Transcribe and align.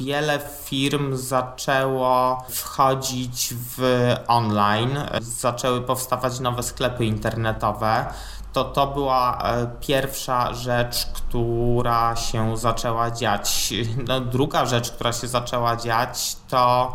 Wiele 0.00 0.38
firm 0.64 1.16
zaczęło 1.16 2.44
wchodzić 2.48 3.54
w 3.54 3.80
online, 4.28 4.98
zaczęły 5.20 5.80
powstawać 5.80 6.40
nowe 6.40 6.62
sklepy 6.62 7.04
internetowe. 7.04 8.06
To, 8.52 8.64
to 8.64 8.86
była 8.86 9.38
e, 9.42 9.66
pierwsza 9.80 10.54
rzecz, 10.54 11.06
która 11.06 12.16
się 12.16 12.56
zaczęła 12.56 13.10
dziać. 13.10 13.74
No, 14.08 14.20
druga 14.20 14.66
rzecz, 14.66 14.90
która 14.90 15.12
się 15.12 15.28
zaczęła 15.28 15.76
dziać, 15.76 16.36
to. 16.48 16.92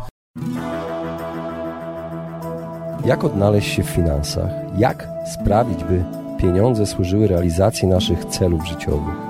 Jak 3.04 3.24
odnaleźć 3.24 3.74
się 3.74 3.82
w 3.82 3.90
finansach? 3.90 4.50
Jak 4.78 5.08
sprawić, 5.34 5.84
by 5.84 6.04
pieniądze 6.40 6.86
służyły 6.86 7.28
realizacji 7.28 7.88
naszych 7.88 8.24
celów 8.24 8.66
życiowych? 8.66 9.29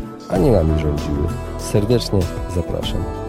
a 0.31 0.37
nie 0.37 0.51
nami 0.51 0.79
rządziły. 0.79 1.27
Serdecznie 1.57 2.19
zapraszam. 2.55 3.20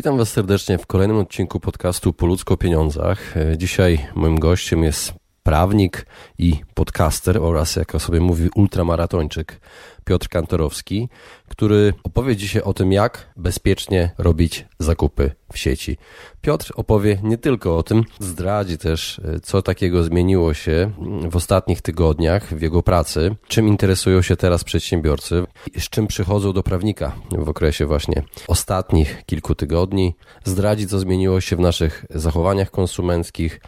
Witam 0.00 0.18
Was 0.18 0.32
serdecznie 0.32 0.78
w 0.78 0.86
kolejnym 0.86 1.16
odcinku 1.16 1.60
podcastu 1.60 2.12
Po 2.12 2.26
ludzko 2.26 2.56
pieniądzach. 2.56 3.36
E, 3.36 3.58
dzisiaj 3.58 4.06
moim 4.14 4.38
gościem 4.38 4.84
jest 4.84 5.19
prawnik 5.50 6.06
i 6.38 6.54
podcaster 6.74 7.38
oraz, 7.42 7.76
jak 7.76 7.92
sobie 7.98 8.20
mówi, 8.20 8.48
ultramaratończyk 8.54 9.60
Piotr 10.04 10.28
Kantorowski, 10.28 11.08
który 11.48 11.94
opowie 12.04 12.36
dzisiaj 12.36 12.62
o 12.62 12.74
tym, 12.74 12.92
jak 12.92 13.32
bezpiecznie 13.36 14.10
robić 14.18 14.66
zakupy 14.78 15.32
w 15.52 15.58
sieci. 15.58 15.96
Piotr 16.40 16.72
opowie 16.74 17.18
nie 17.22 17.38
tylko 17.38 17.78
o 17.78 17.82
tym, 17.82 18.04
zdradzi 18.18 18.78
też, 18.78 19.18
e, 19.18 19.40
co 19.40 19.62
takiego 19.62 20.04
zmieniło 20.04 20.54
się 20.54 20.90
w 21.30 21.36
ostatnich 21.36 21.82
tygodniach 21.82 22.54
w 22.54 22.62
jego 22.62 22.82
pracy, 22.82 23.36
czym 23.48 23.68
interesują 23.68 24.22
się 24.22 24.36
teraz 24.36 24.64
przedsiębiorcy, 24.64 25.44
z 25.78 25.88
czym 25.88 26.06
przychodzą 26.06 26.52
do 26.52 26.62
prawnika 26.62 27.12
w 27.30 27.48
okresie 27.48 27.86
właśnie 27.86 28.22
ostatnich 28.48 29.22
kilku 29.26 29.54
tygodni, 29.54 30.16
zdradzi, 30.44 30.86
co 30.86 30.98
zmieniło 30.98 31.40
się 31.40 31.56
w 31.56 31.60
naszych 31.60 32.04
zachowaniach 32.10 32.70
konsumenckich, 32.70 33.60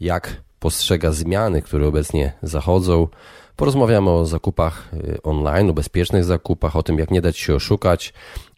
jak 0.00 0.45
postrzega 0.60 1.12
zmiany, 1.12 1.62
które 1.62 1.88
obecnie 1.88 2.32
zachodzą. 2.42 3.08
Porozmawiamy 3.56 4.10
o 4.10 4.26
zakupach 4.26 4.90
y, 4.94 5.22
online, 5.22 5.70
o 5.70 5.72
bezpiecznych 5.72 6.24
zakupach, 6.24 6.76
o 6.76 6.82
tym, 6.82 6.98
jak 6.98 7.10
nie 7.10 7.20
dać 7.20 7.38
się 7.38 7.54
oszukać, 7.54 8.12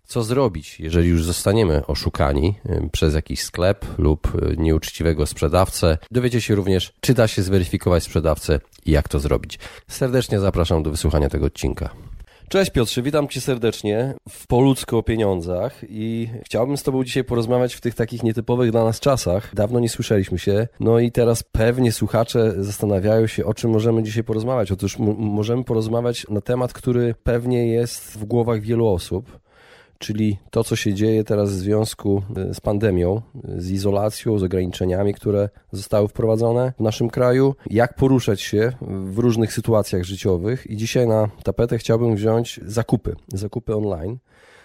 co 0.08 0.22
zrobić, 0.22 0.80
jeżeli 0.80 1.08
już 1.08 1.24
zostaniemy 1.24 1.86
oszukani 1.86 2.54
y, 2.66 2.88
przez 2.92 3.14
jakiś 3.14 3.42
sklep 3.42 3.86
lub 3.98 4.34
y, 4.34 4.56
nieuczciwego 4.58 5.26
sprzedawcę. 5.26 5.98
Dowiecie 6.10 6.40
się 6.40 6.54
również, 6.54 6.92
czy 7.00 7.14
da 7.14 7.28
się 7.28 7.42
zweryfikować 7.42 8.02
sprzedawcę 8.02 8.60
i 8.86 8.90
jak 8.90 9.08
to 9.08 9.18
zrobić. 9.18 9.58
Serdecznie 9.88 10.40
zapraszam 10.40 10.82
do 10.82 10.90
wysłuchania 10.90 11.28
tego 11.28 11.46
odcinka. 11.46 11.90
Cześć 12.48 12.70
Piotrze, 12.70 13.02
witam 13.02 13.28
Cię 13.28 13.40
serdecznie 13.40 14.14
w 14.28 14.46
Poludzko 14.46 14.98
o 14.98 15.02
pieniądzach 15.02 15.80
i 15.88 16.28
chciałbym 16.44 16.76
z 16.76 16.82
Tobą 16.82 17.04
dzisiaj 17.04 17.24
porozmawiać 17.24 17.74
w 17.74 17.80
tych 17.80 17.94
takich 17.94 18.22
nietypowych 18.22 18.70
dla 18.70 18.84
nas 18.84 19.00
czasach. 19.00 19.54
Dawno 19.54 19.80
nie 19.80 19.88
słyszeliśmy 19.88 20.38
się, 20.38 20.68
no 20.80 20.98
i 20.98 21.12
teraz 21.12 21.42
pewnie 21.42 21.92
słuchacze 21.92 22.54
zastanawiają 22.58 23.26
się, 23.26 23.44
o 23.44 23.54
czym 23.54 23.70
możemy 23.70 24.02
dzisiaj 24.02 24.24
porozmawiać. 24.24 24.72
Otóż 24.72 24.98
możemy 25.18 25.64
porozmawiać 25.64 26.26
na 26.28 26.40
temat, 26.40 26.72
który 26.72 27.14
pewnie 27.22 27.66
jest 27.66 28.18
w 28.18 28.24
głowach 28.24 28.60
wielu 28.60 28.88
osób 28.88 29.38
czyli 29.98 30.38
to, 30.50 30.64
co 30.64 30.76
się 30.76 30.94
dzieje 30.94 31.24
teraz 31.24 31.50
w 31.50 31.54
związku 31.54 32.22
e, 32.36 32.54
z 32.54 32.60
pandemią, 32.60 33.22
z 33.56 33.70
izolacją, 33.70 34.38
z 34.38 34.42
ograniczeniami, 34.42 35.14
które 35.14 35.48
zostały 35.72 36.08
wprowadzone 36.08 36.72
w 36.78 36.80
naszym 36.80 37.10
kraju, 37.10 37.54
jak 37.70 37.94
poruszać 37.94 38.40
się 38.40 38.72
w 38.80 39.18
różnych 39.18 39.52
sytuacjach 39.52 40.04
życiowych. 40.04 40.70
I 40.70 40.76
dzisiaj 40.76 41.06
na 41.06 41.28
tapetę 41.42 41.78
chciałbym 41.78 42.16
wziąć 42.16 42.60
zakupy, 42.66 43.16
zakupy 43.28 43.76
online. 43.76 44.18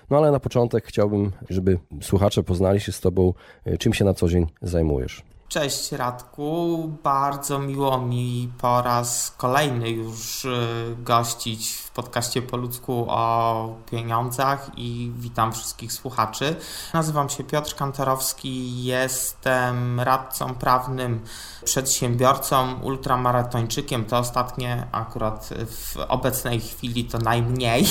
No 0.09 0.17
ale 0.17 0.31
na 0.31 0.39
początek 0.39 0.85
chciałbym, 0.85 1.31
żeby 1.49 1.79
słuchacze 2.01 2.43
poznali 2.43 2.79
się 2.79 2.91
z 2.91 2.99
Tobą, 2.99 3.33
e, 3.65 3.77
czym 3.77 3.93
się 3.93 4.05
na 4.05 4.13
co 4.13 4.29
dzień 4.29 4.47
zajmujesz. 4.61 5.32
Cześć 5.53 5.91
Radku, 5.91 6.77
bardzo 7.03 7.59
miło 7.59 7.97
mi 7.97 8.51
po 8.61 8.81
raz 8.81 9.33
kolejny 9.37 9.89
już 9.89 10.45
y, 10.45 10.95
gościć 10.97 11.73
w 11.73 11.91
podcaście 11.91 12.41
po 12.41 12.57
ludzku 12.57 13.05
o 13.09 13.75
pieniądzach 13.91 14.71
i 14.77 15.11
witam 15.15 15.53
wszystkich 15.53 15.93
słuchaczy. 15.93 16.55
Nazywam 16.93 17.29
się 17.29 17.43
Piotr 17.43 17.75
Kantorowski, 17.75 18.83
jestem 18.83 19.99
radcą 19.99 20.55
prawnym, 20.55 21.23
przedsiębiorcą, 21.65 22.81
ultramaratończykiem. 22.81 24.05
To 24.05 24.17
ostatnie 24.17 24.87
akurat 24.91 25.49
w 25.67 25.97
obecnej 26.07 26.59
chwili 26.59 27.05
to 27.05 27.17
najmniej 27.17 27.85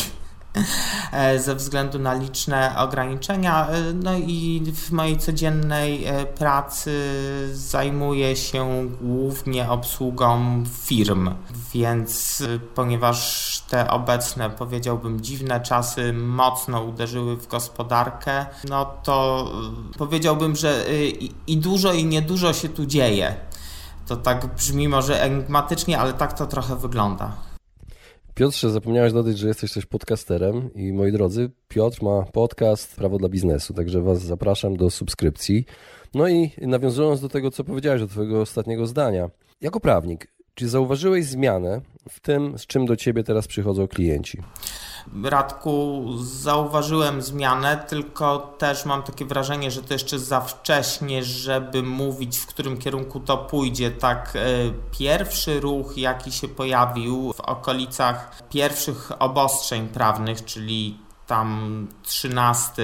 ze 1.45 1.55
względu 1.55 1.99
na 1.99 2.15
liczne 2.15 2.75
ograniczenia. 2.77 3.69
E, 3.69 3.93
no 3.93 4.15
i 4.15 4.63
w 4.75 4.93
mojej 4.93 5.19
codziennej 5.19 6.05
e, 6.05 6.27
pracy 6.27 6.93
zajmuję 7.53 8.37
się 8.37 8.89
głównie 9.01 9.71
obsługą 9.71 10.63
firm, 10.83 11.31
więc 11.75 12.43
ponieważ 12.75 13.63
te 13.69 13.91
obecne, 13.91 14.51
powiedziałbym, 14.51 15.21
dziwne 15.21 15.61
czasy 15.61 16.13
mocno 16.13 16.83
uderzyły 16.83 17.37
w 17.37 17.47
gospodarkę, 17.47 18.47
no 18.69 18.85
to 19.03 19.47
powiedziałbym, 19.99 20.57
że 20.57 20.85
i 21.47 21.57
dużo 21.57 21.93
i 21.93 22.05
niedużo 22.05 22.53
się 22.53 22.69
tu 22.69 22.87
dzieje. 22.87 23.37
To 24.07 24.17
tak 24.17 24.55
brzmi 24.55 24.89
może 24.89 25.23
enigmatycznie, 25.23 25.99
ale 25.99 26.13
tak 26.13 26.33
to 26.33 26.47
trochę 26.47 26.77
wygląda. 26.77 27.52
Piotrze, 28.35 28.71
zapomniałeś 28.71 29.13
dodać, 29.13 29.39
że 29.39 29.49
jesteś 29.49 29.73
też 29.73 29.87
podcasterem 29.87 30.75
i 30.75 30.93
moi 30.93 31.13
drodzy, 31.13 31.51
Piotr 31.69 32.03
ma 32.03 32.23
podcast 32.23 32.97
Prawo 32.97 33.19
dla 33.19 33.29
Biznesu, 33.29 33.75
także 33.75 34.01
Was 34.01 34.23
zapraszam 34.23 34.77
do 34.77 34.91
subskrypcji. 34.91 35.65
No 36.15 36.29
i 36.29 36.51
nawiązując 36.61 37.21
do 37.21 37.29
tego, 37.29 37.51
co 37.51 37.65
powiedziałeś, 37.65 38.01
do 38.01 38.07
Twojego 38.07 38.41
ostatniego 38.41 38.87
zdania. 38.87 39.31
Jako 39.61 39.81
prawnik, 39.81 40.33
czy 40.55 40.69
zauważyłeś 40.69 41.25
zmianę 41.25 41.81
w 42.09 42.21
tym, 42.21 42.59
z 42.59 42.67
czym 42.67 42.87
do 42.87 42.97
Ciebie 42.97 43.25
teraz 43.25 43.47
przychodzą 43.49 43.89
klienci? 43.89 44.43
Radku, 45.25 46.05
zauważyłem 46.23 47.23
zmianę, 47.23 47.85
tylko 47.89 48.39
też 48.39 48.85
mam 48.85 49.03
takie 49.03 49.25
wrażenie, 49.25 49.71
że 49.71 49.83
to 49.83 49.93
jeszcze 49.93 50.19
za 50.19 50.41
wcześnie, 50.41 51.25
żeby 51.25 51.83
mówić, 51.83 52.39
w 52.39 52.47
którym 52.47 52.79
kierunku 52.79 53.21
to 53.21 53.39
pójdzie. 53.39 53.91
Tak, 53.91 54.33
e, 54.37 54.41
pierwszy 54.99 55.61
ruch, 55.61 55.99
jaki 55.99 56.33
się 56.33 56.49
pojawił 56.49 57.33
w 57.33 57.41
okolicach 57.41 58.43
pierwszych 58.51 59.13
obostrzeń 59.19 59.89
prawnych, 59.89 60.45
czyli 60.45 60.99
tam 61.27 61.89
13 62.03 62.83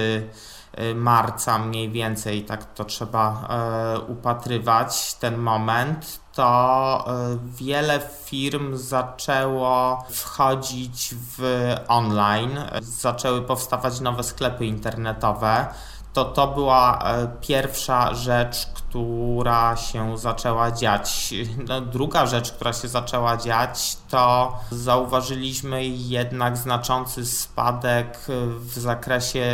e, 0.73 0.95
marca 0.95 1.59
mniej 1.59 1.89
więcej, 1.91 2.43
tak 2.45 2.73
to 2.73 2.85
trzeba 2.85 3.47
e, 3.49 3.99
upatrywać 3.99 5.13
ten 5.13 5.37
moment, 5.37 6.19
to 6.39 7.05
e, 7.07 7.37
wiele 7.57 7.99
firm 8.25 8.77
zaczęło 8.77 10.03
wchodzić 10.09 11.15
w 11.37 11.41
online, 11.87 12.59
zaczęły 12.81 13.41
powstawać 13.41 13.99
nowe 13.99 14.23
sklepy 14.23 14.65
internetowe. 14.65 15.65
To 16.13 16.25
to 16.25 16.47
była 16.47 16.99
e, 17.03 17.27
pierwsza 17.41 18.13
rzecz, 18.13 18.65
która 18.65 19.75
się 19.75 20.17
zaczęła 20.17 20.71
dziać. 20.71 21.33
No, 21.67 21.81
druga 21.81 22.25
rzecz, 22.25 22.51
która 22.51 22.73
się 22.73 22.87
zaczęła 22.87 23.37
dziać, 23.37 23.97
to 24.09 24.53
zauważyliśmy 24.71 25.85
jednak 25.85 26.57
znaczący 26.57 27.25
spadek 27.25 28.19
w 28.59 28.79
zakresie 28.79 29.45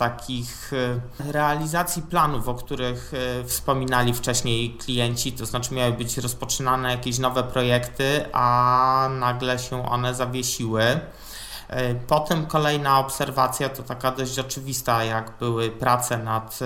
takich 0.00 0.72
e, 0.72 1.32
realizacji 1.32 2.02
planów, 2.02 2.48
o 2.48 2.54
których 2.54 3.12
e, 3.14 3.44
wspominali 3.44 4.14
wcześniej 4.14 4.70
klienci, 4.70 5.32
to 5.32 5.46
znaczy 5.46 5.74
miały 5.74 5.92
być 5.92 6.18
rozpoczynane 6.18 6.90
jakieś 6.90 7.18
nowe 7.18 7.42
projekty, 7.42 8.24
a 8.32 9.08
nagle 9.20 9.58
się 9.58 9.90
one 9.90 10.14
zawiesiły. 10.14 11.00
E, 11.70 11.94
potem 11.94 12.46
kolejna 12.46 12.98
obserwacja 12.98 13.68
to 13.68 13.82
taka 13.82 14.10
dość 14.10 14.38
oczywista, 14.38 15.04
jak 15.04 15.32
były 15.38 15.70
prace 15.70 16.18
nad 16.18 16.58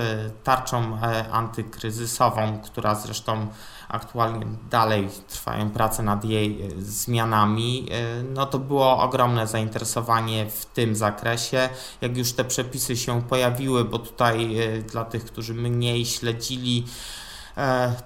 tarczą 0.44 0.98
antykryzysową, 1.30 2.60
która 2.60 2.94
zresztą 2.94 3.46
aktualnie 3.88 4.46
dalej 4.70 5.08
trwają 5.28 5.70
prace 5.70 6.02
nad 6.02 6.24
jej 6.24 6.62
e, 6.62 6.82
zmianami, 6.82 7.86
e, 7.90 8.22
no 8.22 8.46
to 8.46 8.58
było 8.58 8.98
ogromne 8.98 9.46
zainteresowanie 9.46 10.50
w 10.50 10.66
tym 10.66 10.96
zakresie. 10.96 11.68
Jak 12.00 12.16
już 12.16 12.32
te 12.32 12.44
przepisy 12.44 12.96
się 12.96 13.22
pojawiły, 13.22 13.84
bo 13.84 13.98
tutaj 13.98 14.58
e, 14.58 14.82
dla 14.82 15.04
tych, 15.04 15.24
którzy 15.24 15.54
mniej 15.54 16.06
śledzili, 16.06 16.84
E, 16.84 17.23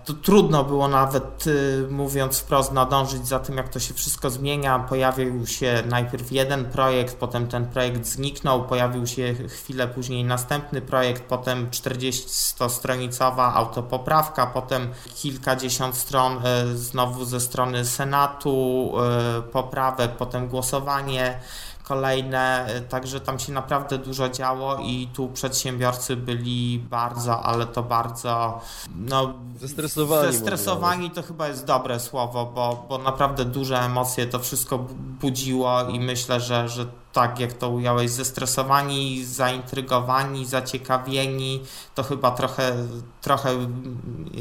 to 0.05 0.13
trudno 0.13 0.65
było 0.65 0.89
nawet, 0.89 1.47
y, 1.47 1.87
mówiąc 1.91 2.39
wprost, 2.39 2.73
nadążyć 2.73 3.27
za 3.27 3.39
tym, 3.39 3.57
jak 3.57 3.69
to 3.69 3.81
się 3.81 3.95
wszystko 3.95 4.31
zmienia. 4.31 4.79
Pojawił 4.79 5.47
się 5.47 5.83
najpierw 5.87 6.33
jeden 6.33 6.65
projekt, 6.65 7.17
potem 7.17 7.47
ten 7.47 7.67
projekt 7.67 8.07
zniknął, 8.07 8.65
pojawił 8.65 9.07
się 9.07 9.35
chwilę 9.49 9.89
później 9.89 10.25
następny 10.25 10.81
projekt, 10.81 11.23
potem 11.23 11.71
40-stronicowa 11.71 13.55
autopoprawka, 13.55 14.47
potem 14.47 14.89
kilkadziesiąt 15.15 15.97
stron 15.97 16.41
e, 16.45 16.67
znowu 16.77 17.25
ze 17.25 17.41
strony 17.41 17.85
Senatu, 17.85 18.93
e, 18.99 19.43
poprawek, 19.43 20.17
potem 20.17 20.49
głosowanie 20.49 21.41
kolejne, 21.89 22.67
także 22.89 23.21
tam 23.21 23.39
się 23.39 23.53
naprawdę 23.53 23.99
dużo 23.99 24.29
działo 24.29 24.77
i 24.77 25.09
tu 25.15 25.29
przedsiębiorcy 25.29 26.17
byli 26.17 26.79
bardzo, 26.91 27.43
ale 27.43 27.67
to 27.67 27.83
bardzo 27.83 28.61
no, 28.95 29.35
zestresowani. 29.61 30.33
Zestresowani 30.33 31.11
to 31.11 31.23
chyba 31.23 31.49
jest 31.49 31.65
dobre 31.65 32.01
słowo, 32.01 32.47
bo, 32.55 32.87
bo 32.89 32.99
naprawdę 32.99 33.45
duże 33.45 33.81
emocje 33.81 34.27
to 34.27 34.39
wszystko 34.39 34.79
budziło 35.21 35.89
i 35.89 36.01
myślę, 36.01 36.41
że, 36.41 36.69
że 36.69 36.87
tak 37.13 37.41
jak 37.41 37.53
to 37.53 37.69
ująłeś, 37.69 38.11
zestresowani, 38.11 39.25
zaintrygowani, 39.25 40.47
zaciekawieni, 40.47 41.63
to 41.95 42.03
chyba 42.03 42.31
trochę, 42.31 42.73
trochę 43.21 43.51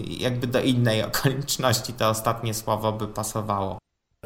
jakby 0.07 0.47
do 0.47 0.61
innej 0.61 1.03
okoliczności 1.09 1.93
to 1.93 2.09
ostatnie 2.09 2.53
słowo 2.53 2.91
by 2.91 3.07
pasowało. 3.07 3.77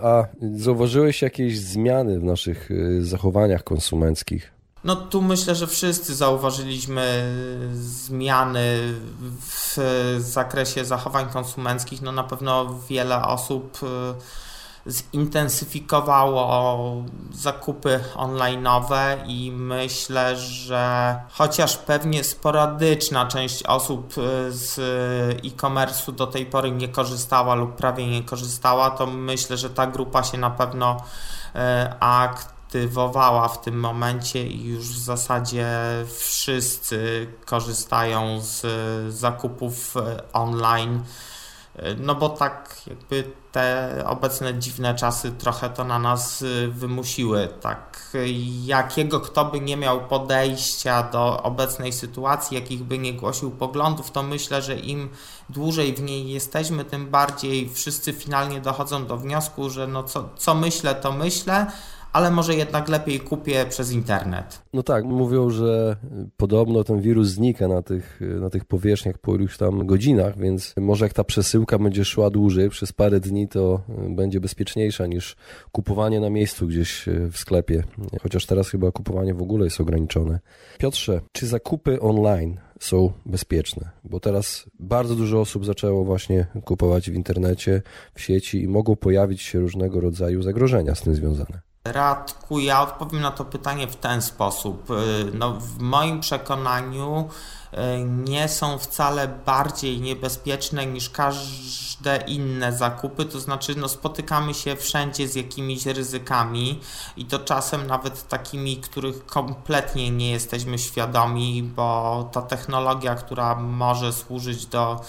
A 0.03 0.25
zauważyłeś 0.55 1.21
jakieś 1.21 1.59
zmiany 1.59 2.19
w 2.19 2.23
naszych 2.23 2.71
y, 2.71 3.05
zachowaniach 3.05 3.63
konsumenckich? 3.63 4.51
No 4.83 4.95
tu 4.95 5.21
myślę, 5.21 5.55
że 5.55 5.67
wszyscy 5.67 6.15
zauważyliśmy 6.15 7.33
zmiany 7.73 8.93
w 9.39 9.77
zakresie 10.19 10.85
zachowań 10.85 11.29
konsumenckich. 11.29 12.01
No 12.01 12.11
na 12.11 12.23
pewno 12.23 12.79
wiele 12.89 13.21
osób 13.21 13.79
y, 13.83 13.87
zintensyfikowało 14.87 17.03
zakupy 17.31 17.99
online'owe 18.15 19.17
i 19.27 19.51
myślę, 19.51 20.37
że 20.37 21.15
chociaż 21.29 21.77
pewnie 21.77 22.23
sporadyczna 22.23 23.25
część 23.25 23.63
osób 23.63 24.17
y, 24.17 24.51
z 24.51 24.79
e-commerce'u 25.45 26.11
do 26.11 26.27
tej 26.27 26.45
pory 26.45 26.71
nie 26.71 26.89
korzystała 26.89 27.55
lub 27.55 27.75
prawie 27.75 28.07
nie 28.07 28.23
korzystała, 28.23 28.89
to 28.89 29.07
myślę, 29.07 29.57
że 29.57 29.69
ta 29.69 29.87
grupa 29.87 30.23
się 30.23 30.37
na 30.37 30.49
pewno 30.49 30.97
e, 31.55 31.95
aktywowała 31.99 33.47
w 33.47 33.61
tym 33.61 33.79
momencie 33.79 34.47
i 34.47 34.63
już 34.63 34.85
w 34.85 35.03
zasadzie 35.03 35.67
wszyscy 36.19 37.27
korzystają 37.45 38.41
z 38.41 38.63
zakupów 39.13 39.97
e, 39.97 40.23
online 40.33 41.03
no 41.97 42.15
bo 42.15 42.29
tak 42.29 42.81
jakby 42.87 43.23
te 43.51 44.03
obecne 44.07 44.59
dziwne 44.59 44.95
czasy 44.95 45.31
trochę 45.31 45.69
to 45.69 45.83
na 45.83 45.99
nas 45.99 46.41
y, 46.41 46.67
wymusiły. 46.71 47.49
Tak 47.61 48.13
jakiego 48.63 49.19
kto 49.19 49.45
by 49.45 49.59
nie 49.59 49.77
miał 49.77 50.07
podejścia 50.07 51.03
do 51.03 51.43
obecnej 51.43 51.93
sytuacji, 51.93 52.55
jakich 52.55 52.83
by 52.83 52.97
nie 52.97 53.13
głosił 53.13 53.51
poglądów, 53.51 54.11
to 54.11 54.23
myślę, 54.23 54.61
że 54.61 54.75
im 54.75 55.09
dłużej 55.49 55.93
w 55.93 56.01
niej 56.01 56.29
jesteśmy, 56.29 56.85
tym 56.85 57.07
bardziej 57.07 57.69
wszyscy 57.69 58.13
finalnie 58.13 58.61
dochodzą 58.61 59.05
do 59.05 59.17
wniosku, 59.17 59.69
że 59.69 59.87
no 59.87 60.03
co, 60.03 60.29
co 60.37 60.55
myślę, 60.55 60.95
to 60.95 61.11
myślę, 61.11 61.67
ale 62.13 62.31
może 62.31 62.55
jednak 62.55 62.89
lepiej 62.89 63.19
kupię 63.19 63.65
przez 63.69 63.91
internet. 63.91 64.61
No 64.73 64.83
tak, 64.83 65.05
mówią, 65.05 65.49
że 65.49 65.95
podobno 66.37 66.83
ten 66.83 67.01
wirus 67.01 67.27
znika 67.27 67.67
na 67.67 67.81
tych, 67.81 68.21
na 68.39 68.49
tych 68.49 68.65
powierzchniach 68.65 69.17
po 69.17 69.35
iluś 69.35 69.57
tam 69.57 69.85
godzinach, 69.85 70.37
więc 70.37 70.73
może 70.77 71.05
jak 71.05 71.13
ta 71.13 71.23
przesyłka 71.23 71.79
będzie 71.79 72.05
szła 72.05 72.29
dłużej, 72.29 72.69
przez 72.69 72.91
parę 72.93 73.19
dni, 73.19 73.47
to 73.47 73.81
będzie 74.09 74.39
bezpieczniejsza 74.39 75.07
niż 75.07 75.35
kupowanie 75.71 76.19
na 76.19 76.29
miejscu 76.29 76.67
gdzieś 76.67 77.05
w 77.31 77.37
sklepie. 77.37 77.83
Chociaż 78.21 78.45
teraz 78.45 78.69
chyba 78.69 78.91
kupowanie 78.91 79.33
w 79.33 79.41
ogóle 79.41 79.63
jest 79.63 79.81
ograniczone. 79.81 80.39
Piotrze, 80.77 81.21
czy 81.31 81.47
zakupy 81.47 82.01
online 82.01 82.57
są 82.79 83.11
bezpieczne, 83.25 83.89
bo 84.03 84.19
teraz 84.19 84.65
bardzo 84.79 85.15
dużo 85.15 85.41
osób 85.41 85.65
zaczęło 85.65 86.05
właśnie 86.05 86.45
kupować 86.65 87.11
w 87.11 87.15
internecie, 87.15 87.81
w 88.13 88.21
sieci 88.21 88.63
i 88.63 88.67
mogą 88.67 88.95
pojawić 88.95 89.41
się 89.41 89.59
różnego 89.59 90.01
rodzaju 90.01 90.41
zagrożenia 90.41 90.95
z 90.95 91.01
tym 91.01 91.15
związane. 91.15 91.70
Radku, 91.83 92.59
ja 92.59 92.81
odpowiem 92.81 93.21
na 93.21 93.31
to 93.31 93.45
pytanie 93.45 93.87
w 93.87 93.95
ten 93.95 94.21
sposób. 94.21 94.89
Y, 94.91 95.31
no, 95.33 95.53
w 95.53 95.79
moim 95.79 96.19
przekonaniu 96.19 97.29
y, 97.73 97.77
nie 98.05 98.49
są 98.49 98.77
wcale 98.77 99.27
bardziej 99.27 100.01
niebezpieczne 100.01 100.85
niż 100.85 101.09
każde 101.09 102.17
inne 102.27 102.73
zakupy, 102.73 103.25
to 103.25 103.39
znaczy 103.39 103.75
no, 103.75 103.89
spotykamy 103.89 104.53
się 104.53 104.75
wszędzie 104.75 105.27
z 105.27 105.35
jakimiś 105.35 105.85
ryzykami 105.85 106.79
i 107.17 107.25
to 107.25 107.39
czasem 107.39 107.87
nawet 107.87 108.27
takimi, 108.27 108.77
których 108.77 109.25
kompletnie 109.25 110.11
nie 110.11 110.31
jesteśmy 110.31 110.79
świadomi, 110.79 111.63
bo 111.63 112.29
ta 112.31 112.41
technologia, 112.41 113.15
która 113.15 113.55
może 113.55 114.13
służyć 114.13 114.65
do 114.65 115.01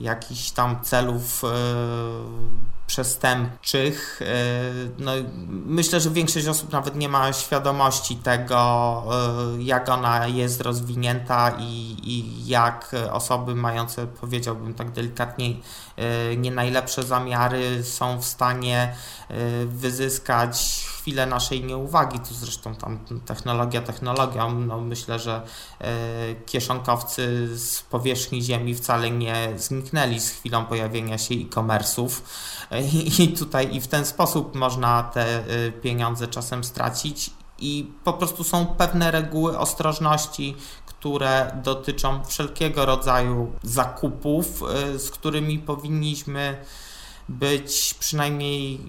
jakichś 0.00 0.50
tam 0.50 0.82
celów 0.82 1.42
yy, 1.42 1.48
przestępczych. 2.88 4.20
E, 4.22 4.34
no, 4.98 5.12
myślę, 5.48 6.00
że 6.00 6.10
większość 6.10 6.46
osób 6.46 6.72
nawet 6.72 6.96
nie 6.96 7.08
ma 7.08 7.32
świadomości 7.32 8.16
tego, 8.16 9.04
e, 9.58 9.62
jak 9.62 9.88
ona 9.88 10.26
jest 10.26 10.60
rozwinięta 10.60 11.50
i, 11.58 11.96
i 12.02 12.46
jak 12.46 12.96
osoby 13.12 13.54
mające, 13.54 14.06
powiedziałbym 14.06 14.74
tak 14.74 14.90
delikatnie, 14.90 15.54
e, 15.96 16.36
nie 16.36 16.50
najlepsze 16.50 17.02
zamiary 17.02 17.84
są 17.84 18.20
w 18.20 18.24
stanie 18.24 18.94
wyzyskać 19.66 20.86
chwilę 21.08 21.26
naszej 21.26 21.64
nieuwagi. 21.64 22.18
Tu 22.18 22.34
zresztą 22.34 22.74
tam 22.74 22.98
technologia 23.26 23.82
technologią. 23.82 24.54
No, 24.54 24.80
myślę, 24.80 25.18
że 25.18 25.42
kieszonkowcy 26.46 27.48
z 27.58 27.82
powierzchni 27.82 28.42
Ziemi 28.42 28.74
wcale 28.74 29.10
nie 29.10 29.52
zniknęli 29.56 30.20
z 30.20 30.30
chwilą 30.30 30.64
pojawienia 30.64 31.18
się 31.18 31.34
e-commerce'ów 31.34 32.22
i 33.18 33.28
tutaj 33.28 33.76
i 33.76 33.80
w 33.80 33.86
ten 33.86 34.04
sposób 34.04 34.54
można 34.54 35.02
te 35.02 35.50
y, 35.50 35.72
pieniądze 35.72 36.28
czasem 36.28 36.64
stracić 36.64 37.30
i 37.58 37.92
po 38.04 38.12
prostu 38.12 38.44
są 38.44 38.66
pewne 38.66 39.10
reguły 39.10 39.58
ostrożności, 39.58 40.56
które 40.86 41.60
dotyczą 41.64 42.24
wszelkiego 42.24 42.86
rodzaju 42.86 43.52
zakupów, 43.62 44.62
z 44.96 45.10
którymi 45.10 45.58
powinniśmy 45.58 46.64
być 47.28 47.94
przynajmniej 47.94 48.80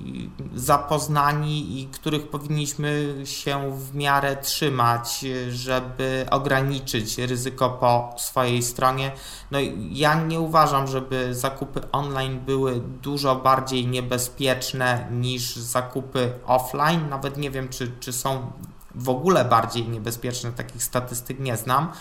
zapoznani 0.55 1.81
i 1.81 1.87
których 1.87 2.29
powinniśmy 2.29 3.15
się 3.23 3.79
w 3.79 3.95
miarę 3.95 4.35
trzymać, 4.35 5.25
żeby 5.49 6.25
ograniczyć 6.31 7.17
ryzyko 7.17 7.69
po 7.69 8.15
swojej 8.17 8.63
stronie. 8.63 9.11
No 9.51 9.59
ja 9.91 10.23
nie 10.23 10.39
uważam, 10.39 10.87
żeby 10.87 11.35
zakupy 11.35 11.91
online 11.91 12.39
były 12.39 12.81
dużo 13.01 13.35
bardziej 13.35 13.87
niebezpieczne 13.87 15.07
niż 15.11 15.55
zakupy 15.55 16.33
offline. 16.45 17.09
Nawet 17.09 17.37
nie 17.37 17.51
wiem, 17.51 17.69
czy, 17.69 17.91
czy 17.99 18.13
są 18.13 18.51
w 18.95 19.09
ogóle 19.09 19.45
bardziej 19.45 19.89
niebezpieczne, 19.89 20.51
takich 20.51 20.83
statystyk 20.83 21.39
nie 21.39 21.57
znam. 21.57 21.91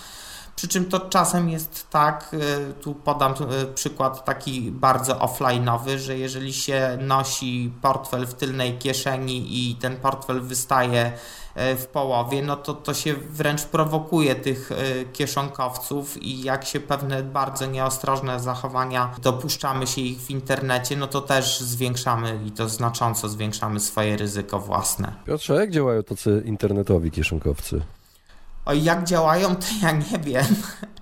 Przy 0.58 0.68
czym 0.68 0.84
to 0.84 1.00
czasem 1.00 1.48
jest 1.48 1.90
tak, 1.90 2.30
y, 2.34 2.74
tu 2.82 2.94
podam 2.94 3.32
y, 3.32 3.66
przykład 3.74 4.24
taki 4.24 4.70
bardzo 4.72 5.14
offline'owy, 5.14 5.96
że 5.96 6.18
jeżeli 6.18 6.52
się 6.52 6.98
nosi 7.00 7.72
portfel 7.82 8.26
w 8.26 8.34
tylnej 8.34 8.78
kieszeni 8.78 9.46
i 9.48 9.76
ten 9.76 9.96
portfel 9.96 10.40
wystaje 10.40 11.12
y, 11.72 11.76
w 11.76 11.86
połowie, 11.86 12.42
no 12.42 12.56
to 12.56 12.74
to 12.74 12.94
się 12.94 13.14
wręcz 13.14 13.64
prowokuje 13.64 14.34
tych 14.34 14.70
kieszonkowców 15.12 16.22
i 16.22 16.42
jak 16.42 16.64
się 16.64 16.80
pewne 16.80 17.22
bardzo 17.22 17.66
nieostrożne 17.66 18.40
zachowania 18.40 19.14
dopuszczamy 19.22 19.86
się 19.86 20.00
ich 20.00 20.20
w 20.20 20.30
internecie, 20.30 20.96
no 20.96 21.06
to 21.06 21.20
też 21.20 21.60
zwiększamy 21.60 22.40
i 22.46 22.50
to 22.50 22.68
znacząco 22.68 23.28
zwiększamy 23.28 23.80
swoje 23.80 24.16
ryzyko 24.16 24.60
własne. 24.60 25.12
Piotrze, 25.26 25.54
jak 25.54 25.70
działają 25.70 26.02
tacy 26.02 26.42
internetowi 26.46 27.10
kieszonkowcy? 27.10 27.82
O 28.68 28.72
jak 28.72 29.04
działają, 29.04 29.56
to 29.56 29.66
ja 29.82 29.92
nie 29.92 30.18
wiem. 30.18 30.44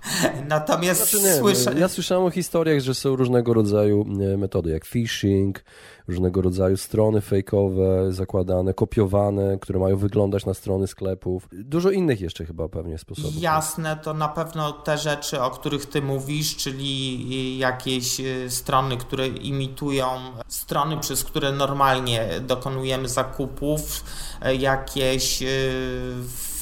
Natomiast 0.48 1.10
znaczy, 1.10 1.26
nie, 1.26 1.34
słyszę... 1.34 1.74
Ja 1.78 1.88
słyszałem 1.88 2.24
o 2.24 2.30
historiach, 2.30 2.80
że 2.80 2.94
są 2.94 3.16
różnego 3.16 3.54
rodzaju 3.54 4.04
metody, 4.38 4.70
jak 4.70 4.84
phishing, 4.84 5.64
różnego 6.08 6.42
rodzaju 6.42 6.76
strony 6.76 7.20
fejkowe, 7.20 8.12
zakładane, 8.12 8.74
kopiowane, 8.74 9.58
które 9.60 9.78
mają 9.78 9.96
wyglądać 9.96 10.46
na 10.46 10.54
strony 10.54 10.86
sklepów. 10.86 11.48
Dużo 11.52 11.90
innych 11.90 12.20
jeszcze 12.20 12.44
chyba 12.44 12.68
pewnie 12.68 12.98
sposobów. 12.98 13.42
Jasne, 13.42 13.96
to 13.96 14.14
na 14.14 14.28
pewno 14.28 14.72
te 14.72 14.98
rzeczy, 14.98 15.40
o 15.40 15.50
których 15.50 15.86
ty 15.86 16.02
mówisz, 16.02 16.56
czyli 16.56 17.58
jakieś 17.58 18.20
e, 18.20 18.50
strony, 18.50 18.96
które 18.96 19.28
imitują 19.28 20.06
strony, 20.48 21.00
przez 21.00 21.24
które 21.24 21.52
normalnie 21.52 22.28
dokonujemy 22.40 23.08
zakupów, 23.08 24.04
e, 24.42 24.54
jakieś 24.54 25.42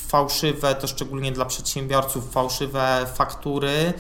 fałszywe, 0.09 0.75
to 0.75 0.87
szczególnie 0.87 1.33
dla 1.33 1.45
przedsiębiorców, 1.45 2.33
fałszywe 2.33 3.07
faktury, 3.15 3.93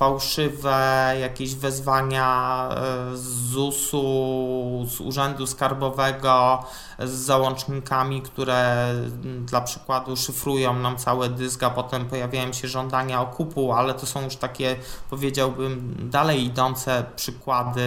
fałszywe 0.00 1.16
jakieś 1.20 1.54
wezwania 1.54 2.68
e, 2.70 3.16
z 3.16 3.22
ZUS-u, 3.22 4.86
z 4.90 5.00
Urzędu 5.00 5.46
Skarbowego, 5.46 6.64
z 6.98 7.10
załącznikami, 7.10 8.22
które 8.22 8.94
dla 9.40 9.60
przykładu 9.60 10.16
szyfrują 10.16 10.74
nam 10.74 10.96
cały 10.96 11.28
dysk, 11.28 11.62
a 11.62 11.70
potem 11.70 12.06
pojawiają 12.06 12.52
się 12.52 12.68
żądania 12.68 13.20
okupu, 13.20 13.72
ale 13.72 13.94
to 13.94 14.06
są 14.06 14.24
już 14.24 14.36
takie, 14.36 14.76
powiedziałbym, 15.10 15.96
dalej 16.10 16.44
idące 16.44 17.04
przykłady 17.16 17.82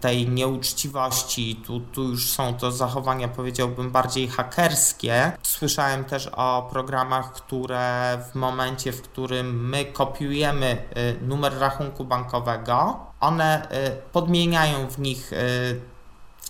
tej 0.00 0.28
nieuczciwości. 0.28 1.62
Tu, 1.66 1.80
tu 1.80 2.02
już 2.02 2.30
są 2.30 2.54
to 2.54 2.72
zachowania, 2.72 3.28
powiedziałbym, 3.28 3.90
bardziej 3.90 4.28
hakerskie. 4.28 5.32
Słyszałem 5.42 6.04
też 6.04 6.30
o 6.36 6.68
programach, 6.72 7.32
które 7.32 8.18
w 8.32 8.34
momencie, 8.34 8.92
w 8.92 9.02
którym 9.02 9.68
my 9.68 9.84
kopiujemy 9.84 10.66
e, 10.66 11.12
numer 11.26 11.58
rachunku 11.58 12.04
bankowego, 12.04 12.96
one 13.20 13.68
e, 13.70 13.90
podmieniają 13.90 14.86
w 14.90 14.98
nich 14.98 15.30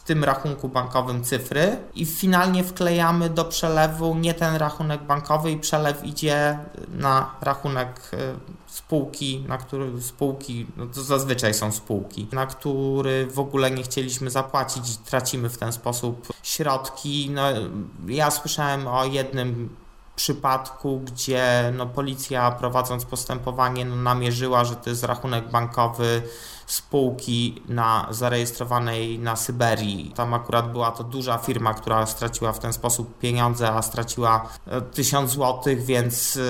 tym 0.05 0.25
rachunku 0.25 0.69
bankowym 0.69 1.25
cyfry 1.25 1.77
i 1.95 2.07
finalnie 2.07 2.65
wklejamy 2.65 3.31
do 3.31 3.45
przelewu 3.45 4.15
nie 4.15 4.35
ten 4.35 4.57
rachunek 4.57 5.03
bankowy 5.03 5.51
i 5.51 5.57
przelew 5.57 6.05
idzie 6.05 6.59
na 6.89 7.35
rachunek 7.41 8.11
y, 8.13 8.17
spółki, 8.67 9.45
na 9.49 9.59
który 9.59 10.03
spółki, 10.03 10.67
no 10.77 10.87
to 10.87 11.03
zazwyczaj 11.03 11.55
są 11.55 11.73
spółki, 11.73 12.27
na 12.33 12.47
który 12.47 13.27
w 13.27 13.39
ogóle 13.39 13.71
nie 13.71 13.83
chcieliśmy 13.83 14.31
zapłacić 14.31 14.97
tracimy 14.97 15.49
w 15.49 15.59
ten 15.59 15.73
sposób 15.73 16.33
środki. 16.43 17.31
No, 17.31 17.43
ja 18.07 18.31
słyszałem 18.31 18.89
o 18.89 19.05
jednym 19.05 19.77
przypadku, 20.17 21.01
gdzie 21.01 21.73
no, 21.77 21.87
policja 21.87 22.51
prowadząc 22.51 23.05
postępowanie 23.05 23.85
no, 23.85 23.97
namierzyła, 23.97 24.65
że 24.65 24.77
to 24.77 24.91
jest 24.91 25.05
rachunek 25.05 25.51
bankowy 25.51 26.23
spółki 26.73 27.63
na, 27.69 28.07
zarejestrowanej 28.11 29.19
na 29.19 29.37
Syberii. 29.37 30.13
Tam 30.17 30.35
akurat 30.35 30.73
była 30.73 30.91
to 30.91 31.05
duża 31.05 31.39
firma, 31.39 31.75
która 31.75 32.07
straciła 32.07 32.53
w 32.53 32.59
ten 32.59 32.73
sposób 32.73 33.19
pieniądze, 33.19 33.73
a 33.73 33.83
straciła 33.83 34.49
1000 34.95 35.31
e, 35.31 35.35
zł, 35.35 35.63
więc 35.77 36.35
yy, 36.35 36.43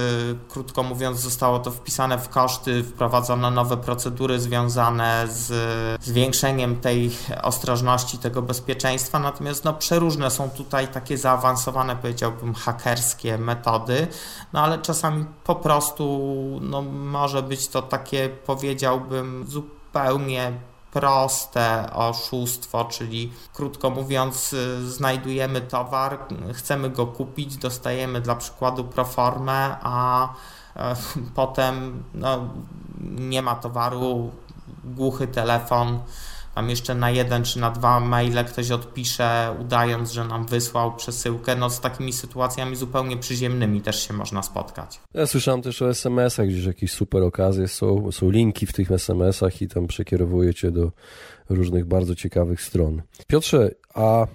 krótko 0.48 0.82
mówiąc 0.82 1.18
zostało 1.18 1.58
to 1.58 1.70
wpisane 1.70 2.18
w 2.18 2.28
koszty, 2.28 2.84
wprowadzono 2.84 3.50
nowe 3.50 3.76
procedury 3.76 4.40
związane 4.40 5.26
z 5.30 5.52
zwiększeniem 6.04 6.80
tej 6.80 7.10
ostrożności, 7.42 8.18
tego 8.18 8.42
bezpieczeństwa, 8.42 9.18
natomiast 9.18 9.64
no, 9.64 9.74
przeróżne 9.74 10.30
są 10.30 10.50
tutaj 10.50 10.88
takie 10.88 11.18
zaawansowane, 11.18 11.96
powiedziałbym, 11.96 12.54
hakerskie 12.54 13.38
metody, 13.38 14.06
no 14.52 14.60
ale 14.60 14.78
czasami 14.78 15.24
po 15.44 15.54
prostu 15.54 16.32
no, 16.62 16.82
może 16.82 17.42
być 17.42 17.68
to 17.68 17.82
takie, 17.82 18.28
powiedziałbym, 18.46 19.44
zupełnie 19.48 19.81
zupełnie 19.92 20.52
proste 20.90 21.92
oszustwo, 21.92 22.84
czyli 22.84 23.32
krótko 23.54 23.90
mówiąc, 23.90 24.52
y, 24.52 24.90
znajdujemy 24.90 25.60
towar, 25.60 26.18
chcemy 26.52 26.90
go 26.90 27.06
kupić, 27.06 27.56
dostajemy 27.56 28.20
dla 28.20 28.34
przykładu 28.34 28.84
proformę, 28.84 29.76
a 29.82 30.28
e, 30.76 30.96
potem 31.34 32.04
no, 32.14 32.48
nie 33.00 33.42
ma 33.42 33.54
towaru, 33.54 34.30
głuchy 34.84 35.26
telefon 35.26 36.00
tam 36.54 36.70
jeszcze 36.70 36.94
na 36.94 37.10
jeden 37.10 37.44
czy 37.44 37.58
na 37.58 37.70
dwa 37.70 38.00
maile 38.00 38.44
ktoś 38.44 38.70
odpisze, 38.70 39.56
udając, 39.60 40.12
że 40.12 40.24
nam 40.24 40.46
wysłał 40.46 40.96
przesyłkę. 40.96 41.56
No 41.56 41.70
z 41.70 41.80
takimi 41.80 42.12
sytuacjami 42.12 42.76
zupełnie 42.76 43.16
przyziemnymi 43.16 43.80
też 43.80 44.08
się 44.08 44.14
można 44.14 44.42
spotkać. 44.42 45.00
Ja 45.14 45.26
słyszałem 45.26 45.62
też 45.62 45.82
o 45.82 45.88
SMS-ach, 45.90 46.48
gdzieś 46.48 46.64
jakieś 46.64 46.92
super 46.92 47.22
okazje 47.22 47.68
są, 47.68 48.12
są 48.12 48.30
linki 48.30 48.66
w 48.66 48.72
tych 48.72 48.90
SMS-ach 48.90 49.62
i 49.62 49.68
tam 49.68 49.86
przekierowuje 49.86 50.54
cię 50.54 50.70
do 50.70 50.92
różnych 51.48 51.84
bardzo 51.84 52.14
ciekawych 52.14 52.62
stron. 52.62 53.02
Piotrze, 53.26 53.70
a 53.94 54.26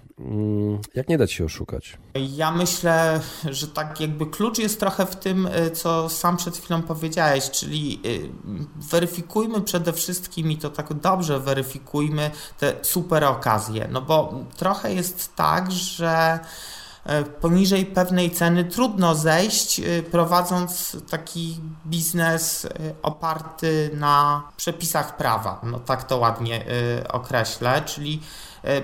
jak 0.95 1.09
nie 1.09 1.17
dać 1.17 1.31
się 1.31 1.45
oszukać? 1.45 1.97
Ja 2.15 2.51
myślę, 2.51 3.21
że 3.49 3.67
tak 3.67 4.01
jakby 4.01 4.25
klucz 4.25 4.59
jest 4.59 4.79
trochę 4.79 5.05
w 5.05 5.15
tym, 5.15 5.45
y, 5.45 5.71
co 5.71 6.09
sam 6.09 6.37
przed 6.37 6.57
chwilą 6.57 6.81
powiedziałeś, 6.81 7.51
czyli 7.51 8.01
y, 8.05 8.29
weryfikujmy 8.75 9.61
przede 9.61 9.93
wszystkim 9.93 10.51
i 10.51 10.57
to 10.57 10.69
tak 10.69 10.93
dobrze 10.93 11.39
weryfikujmy 11.39 12.31
te 12.57 12.73
super 12.81 13.23
okazje, 13.23 13.87
no 13.91 14.01
bo 14.01 14.33
trochę 14.55 14.93
jest 14.93 15.35
tak, 15.35 15.71
że 15.71 16.39
y, 17.05 17.23
poniżej 17.23 17.85
pewnej 17.85 18.31
ceny 18.31 18.65
trudno 18.65 19.15
zejść, 19.15 19.81
prowadząc 20.11 20.97
taki 21.09 21.59
biznes 21.85 22.67
oparty 23.01 23.89
na 23.93 24.43
przepisach 24.57 25.17
prawa. 25.17 25.61
No 25.63 25.79
tak 25.79 26.03
to 26.03 26.17
ładnie 26.17 26.65
określę, 27.09 27.81
czyli 27.81 28.21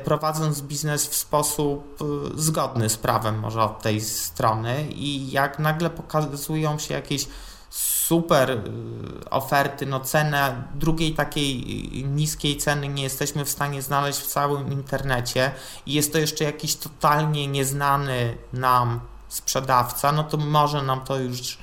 prowadząc 0.03 0.61
biznes 0.61 1.07
w 1.07 1.15
sposób 1.15 2.01
e, 2.01 2.05
zgodny 2.41 2.89
z 2.89 2.97
prawem, 2.97 3.39
może 3.39 3.63
od 3.63 3.81
tej 3.81 4.01
strony, 4.01 4.87
i 4.89 5.31
jak 5.31 5.59
nagle 5.59 5.89
pokazują 5.89 6.79
się 6.79 6.93
jakieś 6.93 7.27
super 7.69 8.51
e, 8.51 8.59
oferty, 9.29 9.85
no 9.85 9.99
cenę 9.99 10.63
drugiej 10.75 11.13
takiej 11.13 11.65
niskiej 12.05 12.57
ceny 12.57 12.87
nie 12.87 13.03
jesteśmy 13.03 13.45
w 13.45 13.49
stanie 13.49 13.81
znaleźć 13.81 14.19
w 14.19 14.27
całym 14.27 14.71
internecie 14.71 15.51
i 15.85 15.93
jest 15.93 16.11
to 16.11 16.17
jeszcze 16.17 16.43
jakiś 16.43 16.75
totalnie 16.75 17.47
nieznany 17.47 18.37
nam 18.53 18.99
sprzedawca, 19.27 20.11
no 20.11 20.23
to 20.23 20.37
może 20.37 20.81
nam 20.81 21.01
to 21.01 21.17
już 21.17 21.57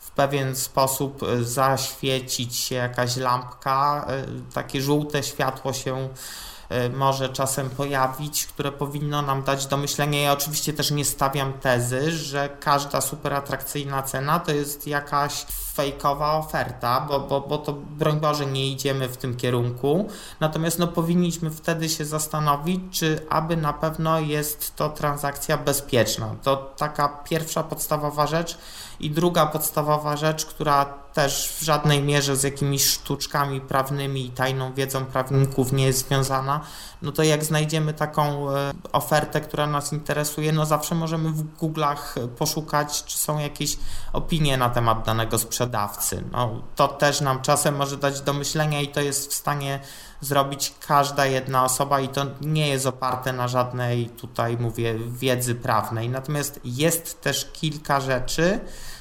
w 0.00 0.10
pewien 0.10 0.56
sposób 0.56 1.20
zaświecić 1.42 2.56
się 2.56 2.74
jakaś 2.74 3.16
lampka, 3.16 4.06
takie 4.54 4.82
żółte 4.82 5.22
światło 5.22 5.72
się 5.72 6.08
E, 6.08 6.53
może 6.94 7.28
czasem 7.28 7.70
pojawić, 7.70 8.46
które 8.46 8.72
powinno 8.72 9.22
nam 9.22 9.42
dać 9.42 9.66
do 9.66 9.76
myślenia. 9.76 10.22
Ja 10.22 10.32
oczywiście 10.32 10.72
też 10.72 10.90
nie 10.90 11.04
stawiam 11.04 11.52
tezy, 11.52 12.12
że 12.12 12.48
każda 12.60 13.00
super 13.00 13.34
atrakcyjna 13.34 14.02
cena 14.02 14.40
to 14.40 14.52
jest 14.52 14.86
jakaś 14.86 15.46
fejkowa 15.74 16.32
oferta, 16.32 17.06
bo, 17.08 17.20
bo, 17.20 17.40
bo 17.40 17.58
to 17.58 17.72
broń 17.72 18.20
Boże 18.20 18.46
nie 18.46 18.68
idziemy 18.68 19.08
w 19.08 19.16
tym 19.16 19.36
kierunku. 19.36 20.08
Natomiast 20.40 20.78
no, 20.78 20.86
powinniśmy 20.86 21.50
wtedy 21.50 21.88
się 21.88 22.04
zastanowić, 22.04 22.80
czy 22.90 23.26
aby 23.28 23.56
na 23.56 23.72
pewno 23.72 24.20
jest 24.20 24.76
to 24.76 24.88
transakcja 24.88 25.56
bezpieczna. 25.56 26.34
To 26.42 26.56
taka 26.76 27.08
pierwsza 27.08 27.62
podstawowa 27.62 28.26
rzecz. 28.26 28.58
I 29.00 29.10
druga 29.10 29.46
podstawowa 29.46 30.16
rzecz, 30.16 30.46
która 30.46 30.84
też 31.14 31.48
w 31.58 31.62
żadnej 31.62 32.02
mierze 32.02 32.36
z 32.36 32.42
jakimiś 32.42 32.86
sztuczkami 32.86 33.60
prawnymi 33.60 34.26
i 34.26 34.30
tajną 34.30 34.74
wiedzą 34.74 35.04
prawników 35.04 35.72
nie 35.72 35.86
jest 35.86 36.08
związana, 36.08 36.60
no 37.02 37.12
to 37.12 37.22
jak 37.22 37.44
znajdziemy 37.44 37.94
taką 37.94 38.50
e, 38.50 38.72
ofertę, 38.92 39.40
która 39.40 39.66
nas 39.66 39.92
interesuje, 39.92 40.52
no 40.52 40.66
zawsze 40.66 40.94
możemy 40.94 41.30
w 41.30 41.56
Google'ach 41.56 42.28
poszukać, 42.28 43.04
czy 43.04 43.18
są 43.18 43.38
jakieś 43.38 43.78
opinie 44.12 44.56
na 44.56 44.70
temat 44.70 45.06
danego 45.06 45.38
sprzedawcy. 45.38 46.24
No, 46.32 46.62
to 46.76 46.88
też 46.88 47.20
nam 47.20 47.42
czasem 47.42 47.76
może 47.76 47.96
dać 47.96 48.20
do 48.20 48.32
myślenia 48.32 48.80
i 48.80 48.88
to 48.88 49.00
jest 49.00 49.30
w 49.30 49.34
stanie 49.34 49.80
zrobić 50.24 50.74
każda 50.86 51.26
jedna 51.26 51.64
osoba 51.64 52.00
i 52.00 52.08
to 52.08 52.26
nie 52.40 52.68
jest 52.68 52.86
oparte 52.86 53.32
na 53.32 53.48
żadnej 53.48 54.08
tutaj 54.08 54.56
mówię 54.56 54.94
wiedzy 55.08 55.54
prawnej. 55.54 56.08
Natomiast 56.08 56.60
jest 56.64 57.20
też 57.20 57.50
kilka 57.52 58.00
rzeczy, 58.00 58.60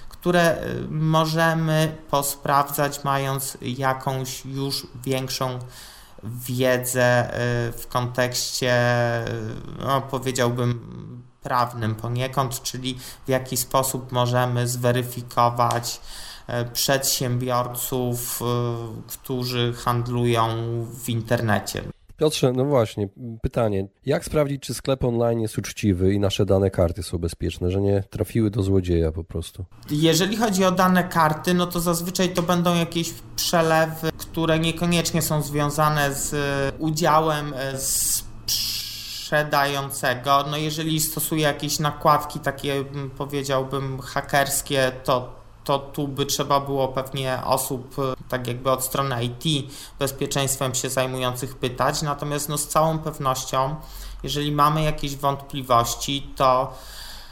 które 0.09 0.63
y, 0.63 0.87
możemy 0.89 1.97
posprawdzać, 2.09 3.03
mając 3.03 3.57
jakąś 3.61 4.45
już 4.45 4.87
większą 5.05 5.59
wiedzę 6.23 7.27
y, 7.27 7.71
w 7.71 7.87
kontekście, 7.89 8.73
y, 9.27 9.31
no, 9.79 10.01
powiedziałbym, 10.01 11.23
prawnym 11.41 11.95
poniekąd, 11.95 12.61
czyli 12.61 12.99
w 13.25 13.29
jaki 13.29 13.57
sposób 13.57 14.11
możemy 14.11 14.67
zweryfikować 14.67 16.01
przedsiębiorców, 16.73 18.39
którzy 19.07 19.73
handlują 19.73 20.47
w 21.03 21.09
internecie. 21.09 21.81
Piotrze, 22.17 22.51
no 22.51 22.65
właśnie, 22.65 23.09
pytanie. 23.41 23.87
Jak 24.05 24.25
sprawdzić, 24.25 24.61
czy 24.61 24.73
sklep 24.73 25.03
online 25.03 25.41
jest 25.41 25.57
uczciwy 25.57 26.13
i 26.13 26.19
nasze 26.19 26.45
dane 26.45 26.71
karty 26.71 27.03
są 27.03 27.17
bezpieczne, 27.17 27.71
że 27.71 27.81
nie 27.81 28.03
trafiły 28.09 28.49
do 28.49 28.63
złodzieja 28.63 29.11
po 29.11 29.23
prostu? 29.23 29.65
Jeżeli 29.89 30.37
chodzi 30.37 30.65
o 30.65 30.71
dane 30.71 31.03
karty, 31.03 31.53
no 31.53 31.67
to 31.67 31.79
zazwyczaj 31.79 32.33
to 32.33 32.41
będą 32.41 32.75
jakieś 32.75 33.13
przelewy, 33.35 34.11
które 34.17 34.59
niekoniecznie 34.59 35.21
są 35.21 35.41
związane 35.41 36.13
z 36.13 36.35
udziałem 36.79 37.53
z 37.75 38.23
sprzedającego. 39.33 40.45
No 40.51 40.57
jeżeli 40.57 40.99
stosuje 40.99 41.41
jakieś 41.41 41.79
nakładki 41.79 42.39
takie, 42.39 42.85
powiedziałbym, 43.17 43.99
hakerskie, 43.99 44.91
to 45.03 45.42
to 45.63 45.79
tu 45.79 46.07
by 46.07 46.25
trzeba 46.25 46.59
było 46.59 46.87
pewnie 46.87 47.39
osób, 47.45 47.95
e, 47.99 48.13
tak 48.29 48.47
jakby 48.47 48.71
od 48.71 48.83
strony 48.83 49.23
IT, 49.23 49.71
bezpieczeństwem 49.99 50.75
się 50.75 50.89
zajmujących 50.89 51.55
pytać. 51.55 52.01
Natomiast 52.01 52.49
no, 52.49 52.57
z 52.57 52.67
całą 52.67 52.99
pewnością, 52.99 53.75
jeżeli 54.23 54.51
mamy 54.51 54.83
jakieś 54.83 55.15
wątpliwości, 55.15 56.33
to 56.35 56.73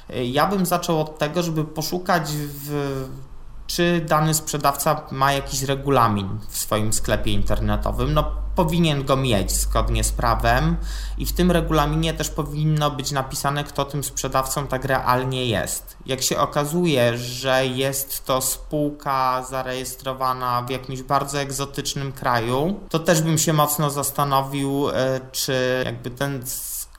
e, 0.09 0.25
ja 0.25 0.47
bym 0.47 0.65
zaczął 0.65 1.01
od 1.01 1.17
tego, 1.17 1.43
żeby 1.43 1.65
poszukać 1.65 2.23
w 2.33 3.07
czy 3.75 4.05
dany 4.07 4.33
sprzedawca 4.33 5.01
ma 5.11 5.33
jakiś 5.33 5.61
regulamin 5.61 6.39
w 6.49 6.57
swoim 6.57 6.93
sklepie 6.93 7.31
internetowym. 7.31 8.13
No, 8.13 8.31
powinien 8.55 9.05
go 9.05 9.17
mieć 9.17 9.51
zgodnie 9.51 10.03
z 10.03 10.11
prawem 10.11 10.77
i 11.17 11.25
w 11.25 11.33
tym 11.33 11.51
regulaminie 11.51 12.13
też 12.13 12.29
powinno 12.29 12.91
być 12.91 13.11
napisane, 13.11 13.63
kto 13.63 13.85
tym 13.85 14.03
sprzedawcą 14.03 14.67
tak 14.67 14.85
realnie 14.85 15.45
jest. 15.45 15.97
Jak 16.05 16.21
się 16.21 16.37
okazuje, 16.37 17.17
że 17.17 17.67
jest 17.67 18.25
to 18.25 18.41
spółka 18.41 19.43
zarejestrowana 19.49 20.61
w 20.61 20.69
jakimś 20.69 21.01
bardzo 21.01 21.39
egzotycznym 21.39 22.11
kraju, 22.11 22.79
to 22.89 22.99
też 22.99 23.21
bym 23.21 23.37
się 23.37 23.53
mocno 23.53 23.89
zastanowił, 23.89 24.89
e, 24.89 25.19
czy 25.31 25.81
jakby 25.85 26.09
ten 26.09 26.43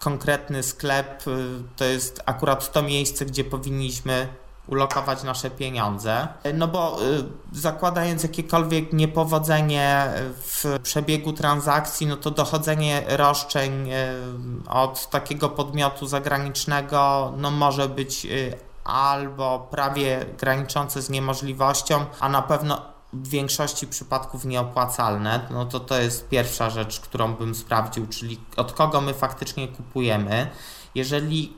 konkretny 0.01 0.63
sklep 0.63 1.25
e, 1.29 1.31
to 1.77 1.85
jest 1.85 2.23
akurat 2.27 2.73
to 2.73 2.83
miejsce, 2.83 3.27
gdzie 3.27 3.45
powinniśmy 3.45 4.42
ulokować 4.67 5.23
nasze 5.23 5.51
pieniądze. 5.51 6.29
No 6.55 6.69
bo 6.69 7.03
y, 7.03 7.25
zakładając 7.53 8.23
jakiekolwiek 8.23 8.93
niepowodzenie 8.93 10.13
w 10.37 10.79
przebiegu 10.83 11.33
transakcji, 11.33 12.07
no 12.07 12.17
to 12.17 12.31
dochodzenie 12.31 13.03
roszczeń 13.09 13.91
y, 13.91 13.95
od 14.69 15.11
takiego 15.11 15.49
podmiotu 15.49 16.07
zagranicznego 16.07 17.33
no 17.37 17.51
może 17.51 17.89
być 17.89 18.27
y, 18.27 18.55
albo 18.85 19.69
prawie 19.71 20.27
graniczące 20.39 21.03
z 21.03 21.11
niemożliwością, 21.11 22.05
a 22.21 22.29
na 22.29 22.43
pewno 22.43 22.93
w 23.13 23.29
większości 23.29 23.87
przypadków 23.87 24.45
nieopłacalne, 24.45 25.47
no 25.51 25.65
to 25.65 25.81
to 25.81 26.01
jest 26.01 26.29
pierwsza 26.29 26.71
rzecz, 26.71 27.01
którą 27.01 27.35
bym 27.35 27.55
sprawdził, 27.55 28.07
czyli 28.07 28.41
od 28.57 28.73
kogo 28.73 29.01
my 29.01 29.15
faktycznie 29.15 29.69
kupujemy. 29.69 30.51
Jeżeli 30.95 31.53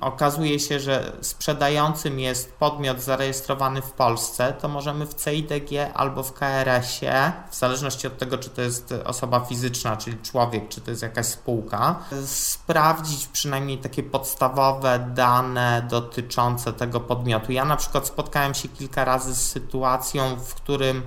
okazuje 0.00 0.60
się, 0.60 0.80
że 0.80 1.12
sprzedającym 1.20 2.20
jest 2.20 2.52
podmiot 2.52 3.00
zarejestrowany 3.00 3.82
w 3.82 3.90
Polsce, 3.90 4.52
to 4.60 4.68
możemy 4.68 5.06
w 5.06 5.14
CIDG 5.14 5.70
albo 5.94 6.22
w 6.22 6.32
KRS-ie, 6.32 7.32
w 7.50 7.56
zależności 7.56 8.06
od 8.06 8.18
tego, 8.18 8.38
czy 8.38 8.50
to 8.50 8.62
jest 8.62 8.94
osoba 9.04 9.40
fizyczna, 9.40 9.96
czyli 9.96 10.18
człowiek, 10.18 10.68
czy 10.68 10.80
to 10.80 10.90
jest 10.90 11.02
jakaś 11.02 11.26
spółka, 11.26 11.98
sprawdzić 12.26 13.26
przynajmniej 13.26 13.78
takie 13.78 14.02
podstawowe 14.02 15.10
dane 15.14 15.86
dotyczące 15.90 16.72
tego 16.72 17.00
podmiotu. 17.00 17.52
Ja 17.52 17.64
na 17.64 17.76
przykład 17.76 18.06
spotkałem 18.06 18.54
się 18.54 18.68
kilka 18.68 19.04
razy 19.04 19.34
z 19.34 19.48
sytuacją, 19.48 20.36
w 20.36 20.54
którym 20.54 21.02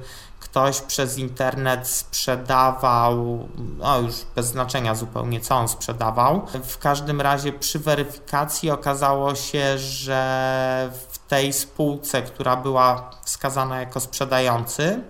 ktoś 0.55 0.81
przez 0.81 1.17
internet 1.17 1.87
sprzedawał, 1.87 3.47
no 3.77 3.99
już 3.99 4.15
bez 4.35 4.45
znaczenia 4.45 4.95
zupełnie 4.95 5.39
co 5.39 5.55
on 5.55 5.67
sprzedawał. 5.67 6.47
W 6.63 6.77
każdym 6.77 7.21
razie 7.21 7.53
przy 7.53 7.79
weryfikacji 7.79 8.71
okazało 8.71 9.35
się, 9.35 9.77
że 9.77 10.91
w 11.11 11.17
tej 11.27 11.53
spółce, 11.53 12.21
która 12.21 12.55
była 12.55 13.11
wskazana 13.25 13.79
jako 13.79 13.99
sprzedający, 13.99 15.03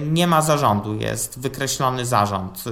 nie 0.00 0.26
ma 0.26 0.42
zarządu, 0.42 0.94
jest 0.94 1.40
wykreślony 1.40 2.06
zarząd. 2.06 2.64
E, 2.66 2.70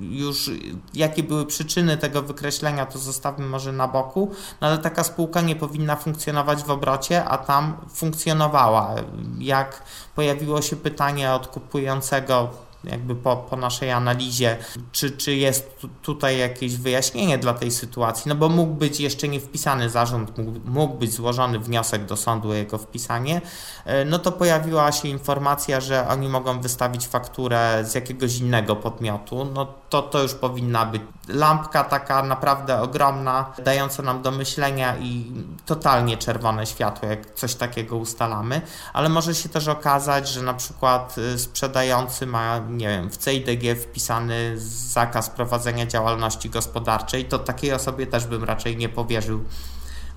już 0.00 0.50
jakie 0.94 1.22
były 1.22 1.46
przyczyny 1.46 1.96
tego 1.96 2.22
wykreślenia, 2.22 2.86
to 2.86 2.98
zostawmy 2.98 3.46
może 3.46 3.72
na 3.72 3.88
boku, 3.88 4.30
no 4.60 4.66
ale 4.66 4.78
taka 4.78 5.04
spółka 5.04 5.40
nie 5.40 5.56
powinna 5.56 5.96
funkcjonować 5.96 6.62
w 6.62 6.70
obrocie, 6.70 7.24
a 7.24 7.38
tam 7.38 7.76
funkcjonowała. 7.94 8.94
Jak 9.38 9.82
pojawiło 10.14 10.62
się 10.62 10.76
pytanie 10.76 11.32
od 11.32 11.46
kupującego, 11.46 12.65
jakby 12.86 13.14
po, 13.14 13.36
po 13.36 13.56
naszej 13.56 13.90
analizie, 13.90 14.56
czy, 14.92 15.10
czy 15.10 15.34
jest 15.34 15.86
tutaj 16.02 16.38
jakieś 16.38 16.76
wyjaśnienie 16.76 17.38
dla 17.38 17.54
tej 17.54 17.70
sytuacji, 17.70 18.28
no 18.28 18.34
bo 18.34 18.48
mógł 18.48 18.74
być 18.74 19.00
jeszcze 19.00 19.28
nie 19.28 19.40
wpisany 19.40 19.90
zarząd, 19.90 20.38
mógł, 20.38 20.60
mógł 20.64 20.94
być 20.94 21.12
złożony 21.12 21.58
wniosek 21.58 22.04
do 22.04 22.16
sądu 22.16 22.50
o 22.50 22.54
jego 22.54 22.78
wpisanie, 22.78 23.40
e, 23.84 24.04
no 24.04 24.18
to 24.18 24.32
pojawiła 24.32 24.92
się 24.92 25.08
informacja, 25.08 25.80
że 25.80 26.08
oni 26.08 26.28
mogą 26.28 26.60
wystawić 26.60 27.06
fakturę 27.06 27.84
z 27.84 27.94
jakiegoś 27.94 28.38
innego 28.38 28.76
podmiotu, 28.76 29.44
no 29.54 29.66
to, 29.88 30.02
to 30.02 30.22
już 30.22 30.34
powinna 30.34 30.86
być 30.86 31.02
lampka 31.28 31.84
taka 31.84 32.22
naprawdę 32.22 32.80
ogromna, 32.80 33.52
dająca 33.64 34.02
nam 34.02 34.22
do 34.22 34.30
myślenia 34.30 34.96
i 34.96 35.32
totalnie 35.66 36.16
czerwone 36.16 36.66
światło, 36.66 37.08
jak 37.08 37.34
coś 37.34 37.54
takiego 37.54 37.96
ustalamy, 37.96 38.60
ale 38.92 39.08
może 39.08 39.34
się 39.34 39.48
też 39.48 39.68
okazać, 39.68 40.28
że 40.28 40.42
na 40.42 40.54
przykład 40.54 41.18
y, 41.18 41.38
sprzedający 41.38 42.26
ma, 42.26 42.58
nie 42.58 42.88
wiem, 42.88 43.10
w 43.10 43.16
CIDG 43.16 43.80
wpisany 43.82 44.54
zakaz 44.92 45.30
prowadzenia 45.30 45.86
działalności 45.86 46.50
gospodarczej, 46.50 47.24
to 47.24 47.38
takiej 47.38 47.72
osobie 47.72 48.06
też 48.06 48.26
bym 48.26 48.44
raczej 48.44 48.76
nie 48.76 48.88
powierzył 48.88 49.44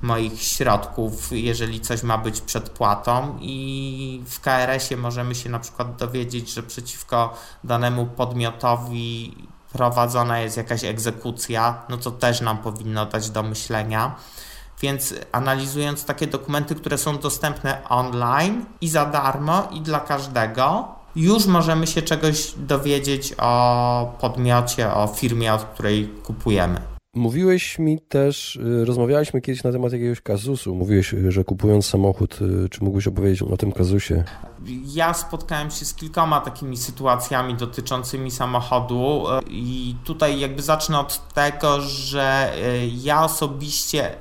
moich 0.02 0.42
środków, 0.42 1.32
jeżeli 1.32 1.82
coś 1.82 2.04
ma 2.04 2.18
być 2.18 2.42
przedpłatą 2.42 3.38
i 3.42 4.24
w 4.28 4.40
KRS-ie 4.40 5.02
możemy 5.02 5.36
się 5.36 5.50
na 5.50 5.60
przykład 5.60 5.96
dowiedzieć, 5.96 6.54
że 6.54 6.64
przeciwko 6.64 7.38
danemu 7.64 8.06
podmiotowi 8.06 9.36
prowadzona 9.74 10.40
jest 10.40 10.58
jakaś 10.58 10.84
egzekucja, 10.84 11.82
no 11.90 11.98
to 11.98 12.12
też 12.12 12.42
nam 12.42 12.58
powinno 12.58 13.06
dać 13.06 13.30
do 13.30 13.44
myślenia. 13.44 14.16
Więc 14.82 15.14
analizując 15.32 16.06
takie 16.06 16.28
dokumenty, 16.28 16.76
które 16.76 16.98
są 16.98 17.18
dostępne 17.18 17.90
online 17.90 18.66
i 18.82 18.90
za 18.90 19.06
darmo 19.06 19.68
i 19.72 19.82
dla 19.82 20.00
każdego, 20.00 20.88
już 21.16 21.46
możemy 21.46 21.88
się 21.88 22.02
czegoś 22.02 22.54
dowiedzieć 22.58 23.34
o 23.38 24.18
podmiocie, 24.20 24.94
o 24.94 25.08
firmie, 25.08 25.54
od 25.54 25.64
której 25.64 26.14
kupujemy. 26.24 26.99
Mówiłeś 27.16 27.80
mi 27.80 28.00
też, 28.00 28.56
y, 28.56 28.86
rozmawialiśmy 28.86 29.42
kiedyś 29.42 29.64
na 29.64 29.72
temat 29.72 29.94
jakiegoś 29.94 30.22
kazusu. 30.22 30.76
Mówiłeś, 30.76 31.14
y, 31.14 31.32
że 31.32 31.44
kupując 31.44 31.86
samochód, 31.86 32.40
y, 32.66 32.70
czy 32.70 32.84
mógłbyś 32.84 33.08
opowiedzieć 33.08 33.42
o 33.42 33.58
tym 33.58 33.72
kazusie? 33.72 34.24
Ja 34.94 35.14
spotkałem 35.14 35.72
się 35.72 35.86
z 35.86 35.94
kilkoma 35.94 36.42
takimi 36.42 36.78
sytuacjami 36.78 37.56
dotyczącymi 37.56 38.32
samochodu 38.32 39.24
i 39.50 39.96
tutaj 40.04 40.40
jakby 40.40 40.62
zacznę 40.62 41.00
od 41.00 41.34
tego, 41.34 41.82
że 41.82 42.54
ja 43.04 43.24
osobiście 43.24 44.16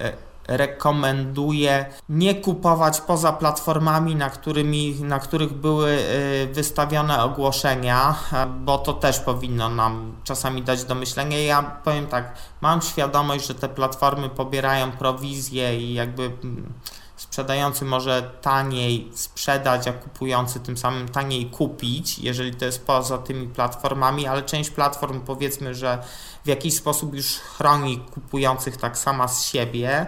rekomenduję 0.49 1.87
nie 2.09 2.35
kupować 2.35 3.01
poza 3.01 3.33
platformami, 3.33 4.17
na, 4.17 4.31
którymi, 4.31 4.95
na 5.01 5.19
których 5.19 5.53
były 5.53 5.91
y, 5.91 6.49
wystawione 6.53 7.23
ogłoszenia, 7.23 8.15
bo 8.61 8.79
to 8.79 8.93
też 8.93 9.21
powinno 9.21 9.69
nam 9.69 10.17
czasami 10.25 10.63
dać 10.63 10.85
do 10.85 10.95
myślenia. 10.95 11.39
Ja 11.39 11.63
powiem 11.63 12.07
tak, 12.07 12.33
mam 12.61 12.83
świadomość, 12.83 13.47
że 13.47 13.55
te 13.55 13.69
platformy 13.69 14.29
pobierają 14.29 14.93
prowizję 14.93 15.81
i 15.81 15.95
jakby 15.95 16.23
mm, 16.25 16.73
sprzedający 17.17 17.85
może 17.85 18.23
taniej 18.43 19.11
sprzedać, 19.15 19.89
a 19.89 19.93
kupujący 19.93 20.61
tym 20.61 20.77
samym 20.77 21.09
taniej 21.09 21.47
kupić, 21.47 22.19
jeżeli 22.19 22.55
to 22.55 22.65
jest 22.65 22.87
poza 22.87 23.19
tymi 23.19 23.49
platformami, 23.49 24.27
ale 24.27 24.43
część 24.43 24.71
platform 24.71 25.21
powiedzmy, 25.21 25.75
że 25.75 25.99
w 26.45 26.49
jakiś 26.49 26.77
sposób 26.77 27.15
już 27.15 27.27
chroni 27.27 27.99
kupujących 27.99 28.77
tak 28.77 28.99
sama 28.99 29.29
z 29.29 29.47
siebie, 29.47 30.07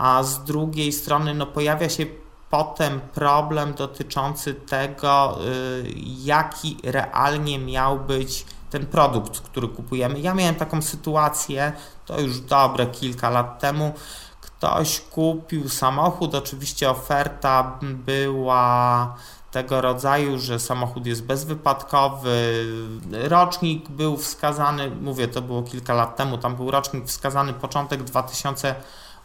a 0.00 0.22
z 0.22 0.44
drugiej 0.44 0.92
strony 0.92 1.34
no, 1.34 1.46
pojawia 1.46 1.88
się 1.88 2.06
potem 2.50 3.00
problem 3.00 3.74
dotyczący 3.74 4.54
tego, 4.54 5.38
y, 5.46 5.92
jaki 6.24 6.76
realnie 6.84 7.58
miał 7.58 8.00
być 8.00 8.44
ten 8.70 8.86
produkt, 8.86 9.40
który 9.40 9.68
kupujemy. 9.68 10.20
Ja 10.20 10.34
miałem 10.34 10.54
taką 10.54 10.82
sytuację, 10.82 11.72
to 12.06 12.20
już 12.20 12.40
dobre 12.40 12.86
kilka 12.86 13.30
lat 13.30 13.58
temu. 13.58 13.92
Ktoś 14.40 15.00
kupił 15.00 15.68
samochód, 15.68 16.34
oczywiście 16.34 16.90
oferta 16.90 17.78
była 17.82 19.14
tego 19.50 19.80
rodzaju, 19.80 20.38
że 20.38 20.60
samochód 20.60 21.06
jest 21.06 21.24
bezwypadkowy. 21.24 22.64
Rocznik 23.12 23.88
był 23.88 24.16
wskazany, 24.16 24.90
mówię, 24.90 25.28
to 25.28 25.42
było 25.42 25.62
kilka 25.62 25.94
lat 25.94 26.16
temu, 26.16 26.38
tam 26.38 26.56
był 26.56 26.70
rocznik 26.70 27.06
wskazany 27.06 27.52
początek 27.52 28.02
2000 28.02 28.74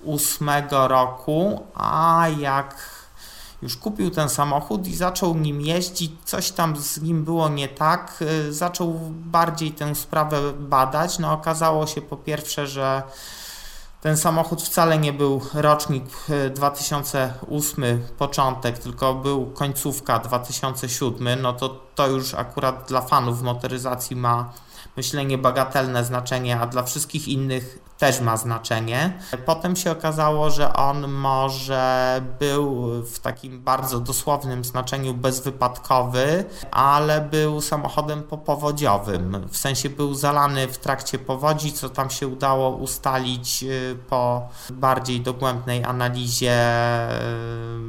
2008 0.05 0.49
roku, 0.69 1.65
a 1.75 2.25
jak 2.39 2.95
już 3.61 3.77
kupił 3.77 4.11
ten 4.11 4.29
samochód 4.29 4.87
i 4.87 4.95
zaczął 4.95 5.35
nim 5.35 5.61
jeździć, 5.61 6.11
coś 6.25 6.51
tam 6.51 6.75
z 6.77 7.01
nim 7.01 7.23
było 7.23 7.49
nie 7.49 7.67
tak, 7.67 8.23
zaczął 8.49 8.99
bardziej 9.09 9.71
tę 9.71 9.95
sprawę 9.95 10.53
badać. 10.53 11.19
No 11.19 11.33
okazało 11.33 11.87
się 11.87 12.01
po 12.01 12.17
pierwsze, 12.17 12.67
że 12.67 13.03
ten 14.01 14.17
samochód 14.17 14.61
wcale 14.61 14.97
nie 14.97 15.13
był 15.13 15.41
rocznik 15.53 16.03
2008 16.53 17.83
e, 17.83 17.97
początek, 18.17 18.77
tylko 18.79 19.13
był 19.13 19.45
końcówka 19.45 20.19
2007. 20.19 21.41
No 21.41 21.53
to 21.53 21.69
to 21.95 22.07
już 22.07 22.33
akurat 22.33 22.87
dla 22.87 23.01
fanów 23.01 23.41
motoryzacji 23.41 24.15
ma 24.15 24.53
myślę 24.97 25.25
niebagatelne 25.25 26.05
znaczenie, 26.05 26.59
a 26.59 26.65
dla 26.65 26.83
wszystkich 26.83 27.27
innych 27.27 27.79
też 27.97 28.21
ma 28.21 28.37
znaczenie. 28.37 29.19
Potem 29.45 29.75
się 29.75 29.91
okazało, 29.91 30.49
że 30.49 30.73
on 30.73 31.07
może 31.11 32.21
był 32.39 32.85
w 33.03 33.19
takim 33.19 33.61
bardzo 33.61 33.99
dosłownym 33.99 34.63
znaczeniu 34.63 35.13
bezwypadkowy, 35.13 36.45
ale 36.71 37.21
był 37.21 37.61
samochodem 37.61 38.23
popowodziowym. 38.23 39.47
W 39.49 39.57
sensie 39.57 39.89
był 39.89 40.13
zalany 40.13 40.67
w 40.67 40.77
trakcie 40.77 41.19
powodzi, 41.19 41.73
co 41.73 41.89
tam 41.89 42.09
się 42.09 42.27
udało 42.27 42.69
ustalić 42.69 43.63
y, 43.63 43.97
po 44.09 44.49
bardziej 44.69 45.21
dogłębnej 45.21 45.83
analizie. 45.83 46.55
Y, 47.11 47.79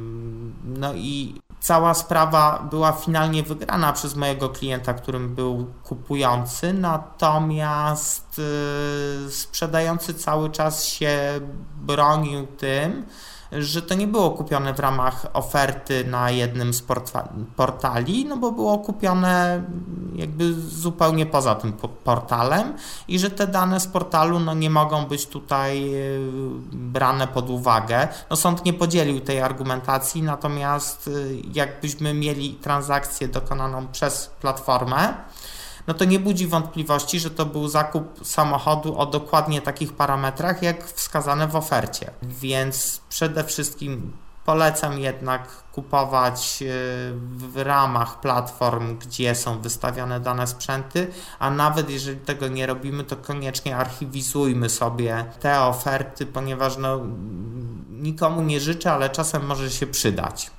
no 0.65 0.93
i 0.93 1.41
cała 1.59 1.93
sprawa 1.93 2.67
była 2.69 2.91
finalnie 2.91 3.43
wygrana 3.43 3.93
przez 3.93 4.15
mojego 4.15 4.49
klienta, 4.49 4.93
którym 4.93 5.35
był 5.35 5.73
kupujący, 5.83 6.73
natomiast 6.73 8.37
yy, 9.25 9.31
sprzedający 9.31 10.13
cały 10.13 10.49
czas 10.49 10.85
się 10.85 11.19
bronił 11.75 12.47
tym, 12.47 13.05
że 13.51 13.81
to 13.81 13.93
nie 13.93 14.07
było 14.07 14.31
kupione 14.31 14.73
w 14.73 14.79
ramach 14.79 15.25
oferty 15.33 16.05
na 16.05 16.31
jednym 16.31 16.73
z 16.73 16.83
portali, 17.55 18.25
no 18.25 18.37
bo 18.37 18.51
było 18.51 18.77
kupione 18.77 19.63
jakby 20.15 20.53
zupełnie 20.53 21.25
poza 21.25 21.55
tym 21.55 21.73
portalem 22.03 22.73
i 23.07 23.19
że 23.19 23.29
te 23.29 23.47
dane 23.47 23.79
z 23.79 23.87
portalu 23.87 24.39
no 24.39 24.53
nie 24.53 24.69
mogą 24.69 25.05
być 25.05 25.25
tutaj 25.25 25.93
e, 25.93 25.99
brane 26.71 27.27
pod 27.27 27.49
uwagę. 27.49 28.07
No 28.29 28.35
sąd 28.35 28.65
nie 28.65 28.73
podzielił 28.73 29.19
tej 29.19 29.41
argumentacji, 29.41 30.23
natomiast 30.23 31.07
e, 31.07 31.11
jakbyśmy 31.53 32.13
mieli 32.13 32.53
transakcję 32.53 33.27
dokonaną 33.27 33.87
przez 33.87 34.27
platformę, 34.41 35.13
no 35.87 35.93
to 35.93 36.05
nie 36.05 36.19
budzi 36.19 36.47
wątpliwości, 36.47 37.19
że 37.19 37.29
to 37.29 37.45
był 37.45 37.67
zakup 37.67 38.27
samochodu 38.27 38.97
o 38.97 39.05
dokładnie 39.05 39.61
takich 39.61 39.93
parametrach, 39.93 40.63
jak 40.63 40.87
wskazane 40.87 41.47
w 41.47 41.55
ofercie. 41.55 42.11
Więc 42.21 43.01
przede 43.09 43.43
wszystkim 43.43 44.13
polecam 44.45 44.99
jednak 44.99 45.63
kupować 45.71 46.63
e, 46.63 46.65
w 47.37 47.51
ramach 47.55 48.19
platform, 48.19 48.97
gdzie 48.97 49.35
są 49.35 49.59
wystawiane 49.61 50.19
dane 50.19 50.47
sprzęty, 50.47 51.07
a 51.39 51.51
nawet 51.51 51.89
jeżeli 51.89 52.19
tego 52.19 52.47
nie 52.47 52.67
robimy, 52.67 53.03
to 53.03 53.15
koniecznie 53.15 53.77
archiwizujmy 53.77 54.69
sobie 54.69 55.25
te 55.39 55.61
oferty, 55.61 56.25
ponieważ 56.25 56.77
no, 56.77 56.99
nikomu 57.89 58.41
nie 58.41 58.59
życzę, 58.59 58.91
ale 58.91 59.09
czasem 59.09 59.45
może 59.45 59.71
się 59.71 59.87
przydać. 59.87 60.51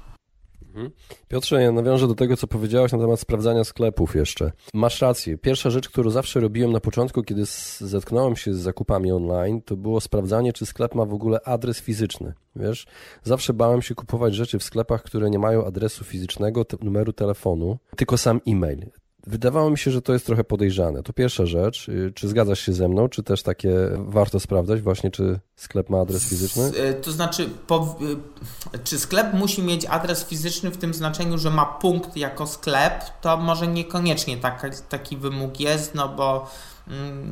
Mhm. 0.69 0.91
Piotrze, 1.29 1.63
ja 1.63 1.73
nawiążę 1.73 2.09
do 2.09 2.15
tego, 2.15 2.37
co 2.37 2.47
powiedziałeś 2.47 2.93
na 2.93 2.99
temat 2.99 3.21
sprawdzania 3.21 3.65
sklepów 3.65 4.15
jeszcze. 4.15 4.53
Masz 4.75 5.01
rację. 5.01 5.39
Pierwsza 5.39 5.71
rzecz, 5.71 5.89
którą 5.89 6.11
zawsze 6.11 6.41
robiłem 6.41 6.73
na 6.73 6.81
początku, 6.81 7.23
kiedy 7.23 7.43
zetknąłem 7.79 8.37
się 8.37 8.55
z 8.55 8.59
zakupami 8.59 9.13
online, 9.13 9.63
to 9.63 9.77
było 9.77 10.01
sprawdzanie, 10.01 10.53
czy 10.53 10.67
sklep 10.67 10.95
ma 10.95 11.05
w 11.05 11.15
ogóle 11.15 11.41
adres 11.45 11.81
fizyczny. 11.81 12.33
Wiesz, 12.57 12.87
zawsze 13.23 13.55
bałem 13.55 13.83
się 13.83 13.95
kupować 13.95 14.35
rzeczy 14.35 14.59
w 14.59 14.63
sklepach, 14.63 15.03
które 15.03 15.31
nie 15.31 15.39
mają 15.39 15.65
adresu 15.65 16.05
fizycznego, 16.05 16.65
numeru 16.83 17.13
telefonu, 17.13 17.79
tylko 17.97 18.19
sam 18.19 18.41
e-mail. 18.47 18.91
Wydawało 19.27 19.71
mi 19.71 19.79
się, 19.79 19.91
że 19.91 20.03
to 20.03 20.13
jest 20.13 20.27
trochę 20.27 20.45
podejrzane. 20.45 21.03
To 21.03 21.13
pierwsza 21.13 21.47
rzecz. 21.47 21.89
Y, 21.89 22.13
czy 22.15 22.29
zgadzasz 22.29 22.61
się 22.61 22.73
ze 22.73 22.89
mną? 22.89 23.09
Czy 23.09 23.23
też 23.23 23.43
takie 23.43 23.75
warto 23.97 24.41
sprawdzać 24.41 24.81
właśnie, 24.81 25.11
czy 25.11 25.41
sklep 25.57 25.91
ma 25.91 26.01
adres 26.01 26.25
fizyczny? 26.29 26.63
Y, 26.63 26.95
to 26.95 27.13
znaczy, 27.13 27.49
po, 27.67 27.97
y, 28.75 28.79
czy 28.85 28.99
sklep 28.99 29.33
musi 29.33 29.63
mieć 29.63 29.87
adres 29.87 30.25
fizyczny 30.25 30.71
w 30.71 30.77
tym 30.77 30.95
znaczeniu, 30.95 31.39
że 31.39 31.51
ma 31.51 31.67
punkt 31.67 32.17
jako 32.17 32.47
sklep? 32.47 33.05
To 33.21 33.37
może 33.37 33.67
niekoniecznie 33.67 34.37
taki, 34.37 34.67
taki 34.89 35.17
wymóg 35.17 35.61
jest, 35.61 35.95
no 35.95 36.09
bo 36.09 36.51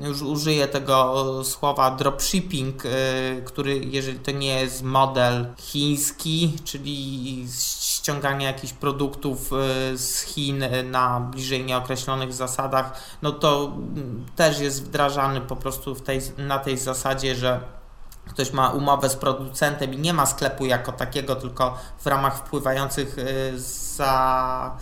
już 0.03 0.23
użyję 0.23 0.69
tego 0.69 1.25
słowa 1.45 1.91
dropshipping, 1.91 2.85
y, 2.85 3.43
który 3.45 3.79
jeżeli 3.79 4.19
to 4.19 4.31
nie 4.31 4.61
jest 4.61 4.83
model 4.83 5.47
chiński, 5.57 6.57
czyli 6.65 7.47
ściąganie 7.81 8.47
jakichś 8.47 8.73
produktów 8.73 9.53
y, 9.53 9.99
z 9.99 10.21
Chin 10.21 10.65
na 10.85 11.21
bliżej 11.21 11.65
nieokreślonych 11.65 12.33
zasadach, 12.33 13.01
no 13.23 13.33
to 13.33 13.65
mm, 13.65 14.27
też 14.37 14.61
jest 14.61 14.85
wdrażany 14.85 15.41
po 15.41 15.57
prostu 15.57 15.95
tej, 15.95 16.21
na 16.39 16.59
tej 16.59 16.79
zasadzie, 16.79 17.35
że 17.35 17.61
ktoś 18.29 18.53
ma 18.53 18.71
umowę 18.71 19.09
z 19.09 19.17
producentem 19.17 19.95
i 19.95 19.99
nie 19.99 20.13
ma 20.13 20.27
sklepu 20.27 20.67
jako 20.67 20.93
takiego, 20.93 21.37
tylko 21.37 21.79
w 21.99 22.07
ramach 22.07 22.39
wpływających 22.39 23.19
y, 23.19 23.53
za 23.97 24.77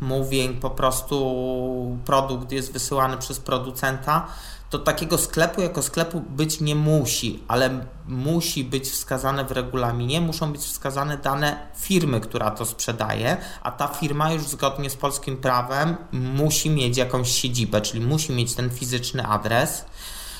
mówień, 0.00 0.54
po 0.54 0.70
prostu 0.70 1.98
produkt 2.04 2.52
jest 2.52 2.72
wysyłany 2.72 3.16
przez 3.16 3.40
producenta, 3.40 4.26
to 4.70 4.78
takiego 4.78 5.18
sklepu 5.18 5.62
jako 5.62 5.82
sklepu 5.82 6.20
być 6.20 6.60
nie 6.60 6.74
musi, 6.74 7.42
ale 7.48 7.86
musi 8.06 8.64
być 8.64 8.90
wskazane 8.90 9.44
w 9.44 9.52
regulaminie, 9.52 10.20
muszą 10.20 10.52
być 10.52 10.60
wskazane 10.60 11.16
dane 11.16 11.66
firmy, 11.76 12.20
która 12.20 12.50
to 12.50 12.66
sprzedaje, 12.66 13.36
a 13.62 13.70
ta 13.70 13.88
firma 13.88 14.32
już 14.32 14.42
zgodnie 14.42 14.90
z 14.90 14.96
polskim 14.96 15.36
prawem 15.36 15.96
musi 16.12 16.70
mieć 16.70 16.96
jakąś 16.96 17.30
siedzibę, 17.30 17.80
czyli 17.80 18.06
musi 18.06 18.32
mieć 18.32 18.54
ten 18.54 18.70
fizyczny 18.70 19.26
adres. 19.26 19.84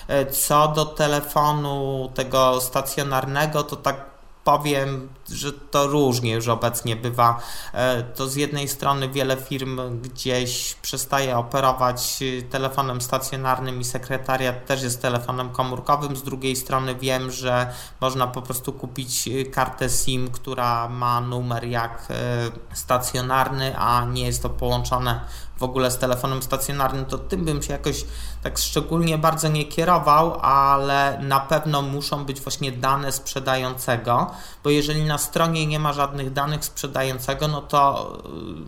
E, 0.09 0.27
co 0.27 0.69
do 0.69 0.85
telefonu 0.85 2.11
tego 2.15 2.61
stacjonarnego, 2.61 3.63
to 3.63 3.77
tak 3.77 4.11
powiem, 4.45 5.09
że 5.31 5.53
to 5.53 5.87
różnie 5.87 6.33
już 6.33 6.49
obecnie 6.49 6.97
bywa. 6.97 7.41
E, 7.73 8.03
to 8.03 8.29
z 8.29 8.37
jednej 8.37 8.69
strony 8.69 9.09
wiele 9.09 9.37
firm 9.37 10.01
gdzieś 10.03 10.75
przestaje 10.75 11.37
operować 11.37 12.19
telefonem 12.51 13.01
stacjonarnym 13.01 13.81
i 13.81 13.85
sekretariat 13.85 14.67
też 14.67 14.83
jest 14.83 15.03
telefonem 15.03 15.51
komórkowym. 15.51 16.17
Z 16.17 16.23
drugiej 16.23 16.57
strony 16.57 16.95
wiem, 16.95 17.31
że 17.31 17.73
można 18.01 18.27
po 18.27 18.43
prostu 18.43 18.73
kupić 18.73 19.29
kartę 19.53 19.89
SIM, 19.89 20.31
która 20.31 20.89
ma 20.89 21.21
numer 21.21 21.65
jak 21.65 22.07
e, 22.11 22.17
stacjonarny, 22.77 23.79
a 23.79 24.05
nie 24.05 24.27
jest 24.27 24.43
to 24.43 24.51
połączone 24.51 25.21
w 25.61 25.63
ogóle 25.63 25.91
z 25.91 25.99
telefonem 25.99 26.43
stacjonarnym, 26.43 27.07
to 27.07 27.19
tym 27.19 27.45
bym 27.45 27.63
się 27.63 27.73
jakoś 27.73 28.05
tak 28.43 28.59
szczególnie 28.59 29.19
bardzo 29.19 29.49
nie 29.49 29.65
kierował, 29.65 30.41
ale 30.41 31.19
na 31.23 31.41
pewno 31.41 31.83
muszą 31.83 32.25
być 32.25 32.41
właśnie 32.41 32.73
dane 32.73 33.13
sprzedającego, 33.13 34.31
bo 34.65 34.71
jeżeli 34.71 35.05
na 35.05 35.19
stronie 35.21 35.67
nie 35.67 35.79
ma 35.79 35.93
żadnych 35.93 36.33
danych 36.33 36.65
sprzedającego, 36.65 37.49
no 37.49 37.63
to 37.63 38.13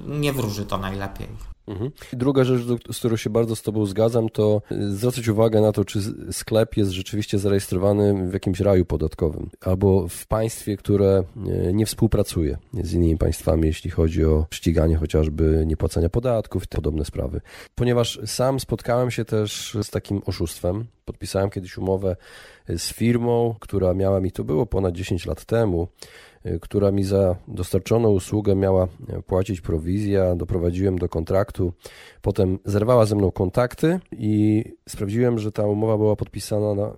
nie 0.06 0.32
wróży 0.32 0.66
to 0.66 0.78
najlepiej. 0.78 1.28
Mhm. 1.66 1.90
Druga 2.12 2.44
rzecz, 2.44 2.62
z 2.92 2.98
którą 2.98 3.16
się 3.16 3.30
bardzo 3.30 3.56
z 3.56 3.62
Tobą 3.62 3.86
zgadzam, 3.86 4.28
to 4.28 4.62
zwracać 4.70 5.28
uwagę 5.28 5.60
na 5.60 5.72
to, 5.72 5.84
czy 5.84 6.00
sklep 6.32 6.76
jest 6.76 6.90
rzeczywiście 6.90 7.38
zarejestrowany 7.38 8.28
w 8.28 8.32
jakimś 8.32 8.60
raju 8.60 8.84
podatkowym 8.84 9.50
albo 9.60 10.08
w 10.08 10.26
państwie, 10.26 10.76
które 10.76 11.24
e, 11.46 11.72
nie 11.72 11.86
współpracuje 11.86 12.58
z 12.74 12.92
innymi 12.92 13.18
państwami, 13.18 13.66
jeśli 13.66 13.90
chodzi 13.90 14.24
o 14.24 14.46
ściganie 14.50 14.96
chociażby 14.96 15.64
niepłacenia 15.66 16.08
podatków 16.08 16.64
i 16.64 16.68
podobne 16.68 17.04
sprawy. 17.04 17.40
Ponieważ 17.74 18.20
sam 18.26 18.60
spotkałem 18.60 19.10
się 19.10 19.24
też 19.24 19.76
z 19.82 19.90
takim 19.90 20.22
oszustwem. 20.26 20.84
Podpisałem 21.04 21.50
kiedyś 21.50 21.78
umowę 21.78 22.16
z 22.68 22.92
firmą, 22.92 23.54
która 23.60 23.94
miała 23.94 24.20
mi, 24.20 24.32
to 24.32 24.44
było 24.44 24.66
ponad 24.66 24.94
10 24.94 25.26
lat 25.26 25.44
temu, 25.44 25.88
Y, 26.31 26.31
która 26.60 26.90
mi 26.90 27.04
za 27.04 27.36
dostarczoną 27.48 28.10
usługę 28.10 28.54
miała 28.54 28.88
e, 29.08 29.22
płacić 29.22 29.60
prowizję, 29.60 30.34
doprowadziłem 30.36 30.98
do 30.98 31.08
kontraktu. 31.08 31.72
Potem 32.22 32.58
zerwała 32.64 33.06
ze 33.06 33.16
mną 33.16 33.30
kontakty 33.30 34.00
i 34.12 34.64
sprawdziłem, 34.88 35.38
że 35.38 35.52
ta 35.52 35.66
umowa 35.66 35.98
była 35.98 36.16
podpisana 36.16 36.74
na, 36.74 36.96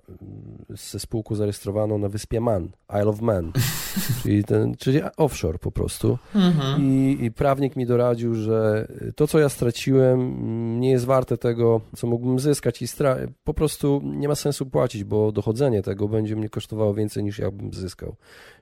ze 0.69 0.99
spółką 0.99 1.35
zarejestrowaną 1.35 1.97
na 1.97 2.09
wyspie 2.09 2.41
Man, 2.41 2.69
Isle 2.89 3.07
of 3.07 3.21
Man, 3.21 3.51
czyli, 4.23 4.43
ten, 4.43 4.75
czyli 4.75 4.99
offshore 5.17 5.59
po 5.59 5.71
prostu. 5.71 6.17
Mhm. 6.35 6.81
I, 6.81 7.17
I 7.21 7.31
prawnik 7.31 7.75
mi 7.75 7.85
doradził, 7.85 8.35
że 8.35 8.87
to, 9.15 9.27
co 9.27 9.39
ja 9.39 9.49
straciłem, 9.49 10.35
nie 10.79 10.89
jest 10.89 11.05
warte 11.05 11.37
tego, 11.37 11.81
co 11.95 12.07
mógłbym 12.07 12.39
zyskać 12.39 12.81
i 12.81 12.85
stra- 12.85 13.27
po 13.43 13.53
prostu 13.53 14.01
nie 14.03 14.27
ma 14.27 14.35
sensu 14.35 14.65
płacić, 14.65 15.03
bo 15.03 15.31
dochodzenie 15.31 15.81
tego 15.81 16.07
będzie 16.07 16.35
mnie 16.35 16.49
kosztowało 16.49 16.93
więcej 16.93 17.23
niż 17.23 17.39
ja 17.39 17.51
bym 17.51 17.73
zyskał. 17.73 18.15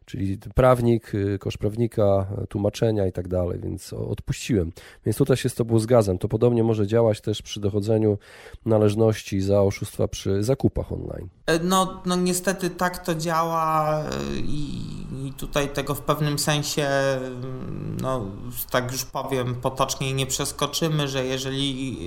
Czyli 0.06 0.38
prawnik 0.56 1.16
y, 1.16 1.40
koszt 1.40 1.58
prawnika, 1.58 2.28
tłumaczenia 2.50 3.08
i 3.08 3.12
tak 3.12 3.28
dalej, 3.28 3.60
więc 3.60 3.94
odpuściłem. 3.94 4.72
Więc 5.06 5.18
tutaj 5.18 5.38
się 5.38 5.50
z 5.50 5.56
Tobą 5.56 5.80
zgadzam. 5.80 6.18
To 6.18 6.28
podobnie 6.28 6.64
może 6.64 6.88
działać 6.88 7.22
też 7.22 7.42
przy 7.42 7.60
dochodzeniu 7.60 8.18
należności 8.66 9.42
za 9.42 9.62
oszustwa 9.62 10.08
przy 10.08 10.44
zakupach 10.44 10.92
online. 10.92 11.30
E, 11.46 11.60
no, 11.60 12.02
no 12.06 12.16
niestety 12.16 12.70
tak 12.70 13.06
to 13.06 13.16
działa 13.16 14.00
e, 14.00 14.06
i, 14.40 14.82
i 15.28 15.34
tutaj 15.34 15.70
tego 15.70 15.96
w 15.96 16.02
pewnym 16.02 16.40
sensie, 16.40 16.88
mm, 16.88 17.98
no 18.02 18.26
tak 18.72 18.92
już 18.92 19.06
powiem, 19.06 19.56
potocznie 19.56 20.14
nie 20.14 20.26
przeskoczymy, 20.26 21.08
że 21.08 21.26
jeżeli 21.26 21.98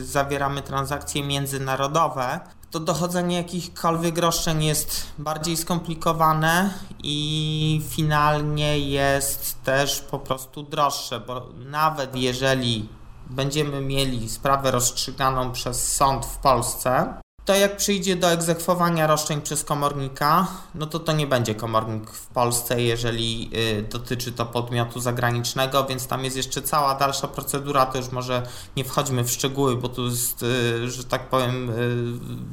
zawieramy 0.00 0.62
transakcje 0.62 1.22
międzynarodowe, 1.22 2.40
to 2.74 2.80
dochodzenie 2.80 3.36
jakichkolwiek 3.36 4.18
roszczeń 4.18 4.64
jest 4.64 5.06
bardziej 5.18 5.56
skomplikowane 5.56 6.70
i 7.02 7.82
finalnie 7.88 8.78
jest 8.78 9.62
też 9.62 10.00
po 10.00 10.18
prostu 10.18 10.62
droższe, 10.62 11.20
bo 11.20 11.48
nawet 11.56 12.16
jeżeli 12.16 12.88
będziemy 13.30 13.80
mieli 13.80 14.28
sprawę 14.28 14.70
rozstrzyganą 14.70 15.52
przez 15.52 15.92
sąd 15.92 16.26
w 16.26 16.36
Polsce, 16.36 17.14
to 17.44 17.54
jak 17.54 17.76
przyjdzie 17.76 18.16
do 18.16 18.30
egzekwowania 18.30 19.06
roszczeń 19.06 19.40
przez 19.40 19.64
komornika, 19.64 20.46
no 20.74 20.86
to 20.86 20.98
to 20.98 21.12
nie 21.12 21.26
będzie 21.26 21.54
komornik 21.54 22.10
w 22.10 22.26
Polsce, 22.26 22.82
jeżeli 22.82 23.50
y, 23.78 23.82
dotyczy 23.82 24.32
to 24.32 24.46
podmiotu 24.46 25.00
zagranicznego, 25.00 25.84
więc 25.84 26.06
tam 26.06 26.24
jest 26.24 26.36
jeszcze 26.36 26.62
cała 26.62 26.94
dalsza 26.94 27.28
procedura, 27.28 27.86
to 27.86 27.98
już 27.98 28.10
może 28.10 28.42
nie 28.76 28.84
wchodźmy 28.84 29.24
w 29.24 29.30
szczegóły, 29.30 29.76
bo 29.76 29.88
tu 29.88 30.04
jest, 30.04 30.42
y, 30.42 30.90
że 30.90 31.04
tak 31.04 31.28
powiem, 31.28 31.70
y, 31.70 31.74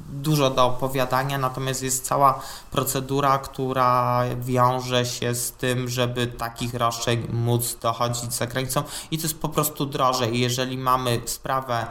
dużo 0.10 0.50
do 0.50 0.66
opowiadania, 0.66 1.38
natomiast 1.38 1.84
jest 1.84 2.06
cała 2.06 2.42
procedura, 2.72 3.38
która 3.38 4.24
wiąże 4.42 5.06
się 5.06 5.36
z 5.36 5.52
tym, 5.52 5.90
żeby 5.90 6.28
takich 6.28 6.74
roszczeń 6.74 7.28
móc 7.30 7.76
dochodzić 7.82 8.34
za 8.34 8.48
granicą 8.48 8.84
i 9.12 9.18
to 9.18 9.24
jest 9.24 9.40
po 9.40 9.50
prostu 9.50 9.86
drożej. 9.86 10.40
Jeżeli 10.40 10.78
mamy 10.78 11.22
sprawę 11.26 11.88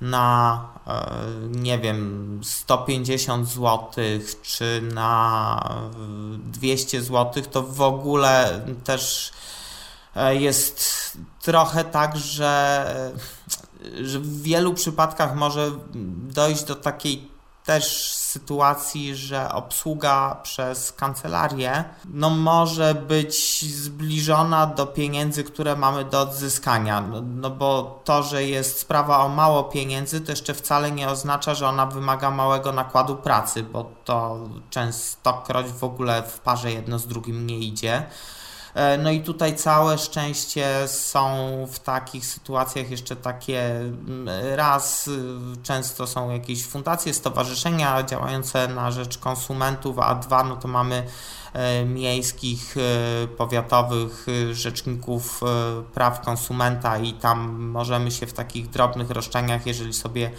na 0.00 0.68
e, 0.86 1.10
nie 1.48 1.78
wiem 1.78 2.40
150 2.44 3.48
zł 3.48 3.88
czy 4.42 4.82
na 4.94 5.80
200 6.38 7.02
zł, 7.02 7.42
to 7.50 7.62
w 7.62 7.80
ogóle 7.80 8.64
też 8.84 9.32
e, 10.16 10.36
jest 10.36 11.18
trochę 11.40 11.84
tak, 11.84 12.16
że, 12.16 13.12
że 14.02 14.20
w 14.20 14.42
wielu 14.42 14.74
przypadkach 14.74 15.36
może 15.36 15.70
dojść 16.34 16.64
do 16.64 16.74
takiej 16.74 17.29
też 17.64 18.14
sytuacji, 18.14 19.16
że 19.16 19.52
obsługa 19.52 20.36
przez 20.42 20.92
kancelarię 20.92 21.84
no, 22.04 22.30
może 22.30 22.94
być 22.94 23.64
zbliżona 23.74 24.66
do 24.66 24.86
pieniędzy, 24.86 25.44
które 25.44 25.76
mamy 25.76 26.04
do 26.04 26.20
odzyskania. 26.20 27.00
No, 27.00 27.22
no 27.22 27.50
bo 27.50 28.00
to, 28.04 28.22
że 28.22 28.44
jest 28.44 28.80
sprawa 28.80 29.18
o 29.18 29.28
mało 29.28 29.64
pieniędzy, 29.64 30.20
to 30.20 30.32
jeszcze 30.32 30.54
wcale 30.54 30.90
nie 30.90 31.08
oznacza, 31.08 31.54
że 31.54 31.68
ona 31.68 31.86
wymaga 31.86 32.30
małego 32.30 32.72
nakładu 32.72 33.16
pracy, 33.16 33.62
bo 33.62 33.90
to 34.04 34.38
częstokroć 34.70 35.66
w 35.66 35.84
ogóle 35.84 36.22
w 36.22 36.38
parze 36.38 36.72
jedno 36.72 36.98
z 36.98 37.06
drugim 37.06 37.46
nie 37.46 37.58
idzie. 37.58 38.06
E, 38.74 38.98
no 38.98 39.10
i 39.10 39.20
tutaj 39.20 39.56
całe 39.56 39.98
szczęście 39.98 40.88
są 40.88 41.36
w 41.72 41.78
takich 41.78 42.26
sytuacjach 42.26 42.90
jeszcze 42.90 43.16
takie 43.16 43.70
mm, 43.70 44.28
raz 44.54 45.08
y, 45.08 45.12
często 45.62 46.06
są 46.06 46.30
jakieś 46.30 46.66
fundacje, 46.66 47.14
stowarzyszenia 47.14 48.02
działające 48.02 48.68
na 48.68 48.90
rzecz 48.90 49.18
konsumentów, 49.18 49.98
a 49.98 50.14
dwa 50.14 50.44
no 50.44 50.56
to 50.56 50.68
mamy 50.68 51.06
e, 51.52 51.84
miejskich, 51.84 52.76
e, 52.76 53.28
powiatowych 53.28 54.26
rzeczników 54.52 55.40
praw 55.94 56.20
konsumenta 56.20 56.98
i 56.98 57.12
tam 57.12 57.58
możemy 57.58 58.10
się 58.10 58.26
w 58.26 58.32
takich 58.32 58.70
drobnych 58.70 59.10
roszczeniach, 59.10 59.66
jeżeli 59.66 59.92
sobie 59.92 60.30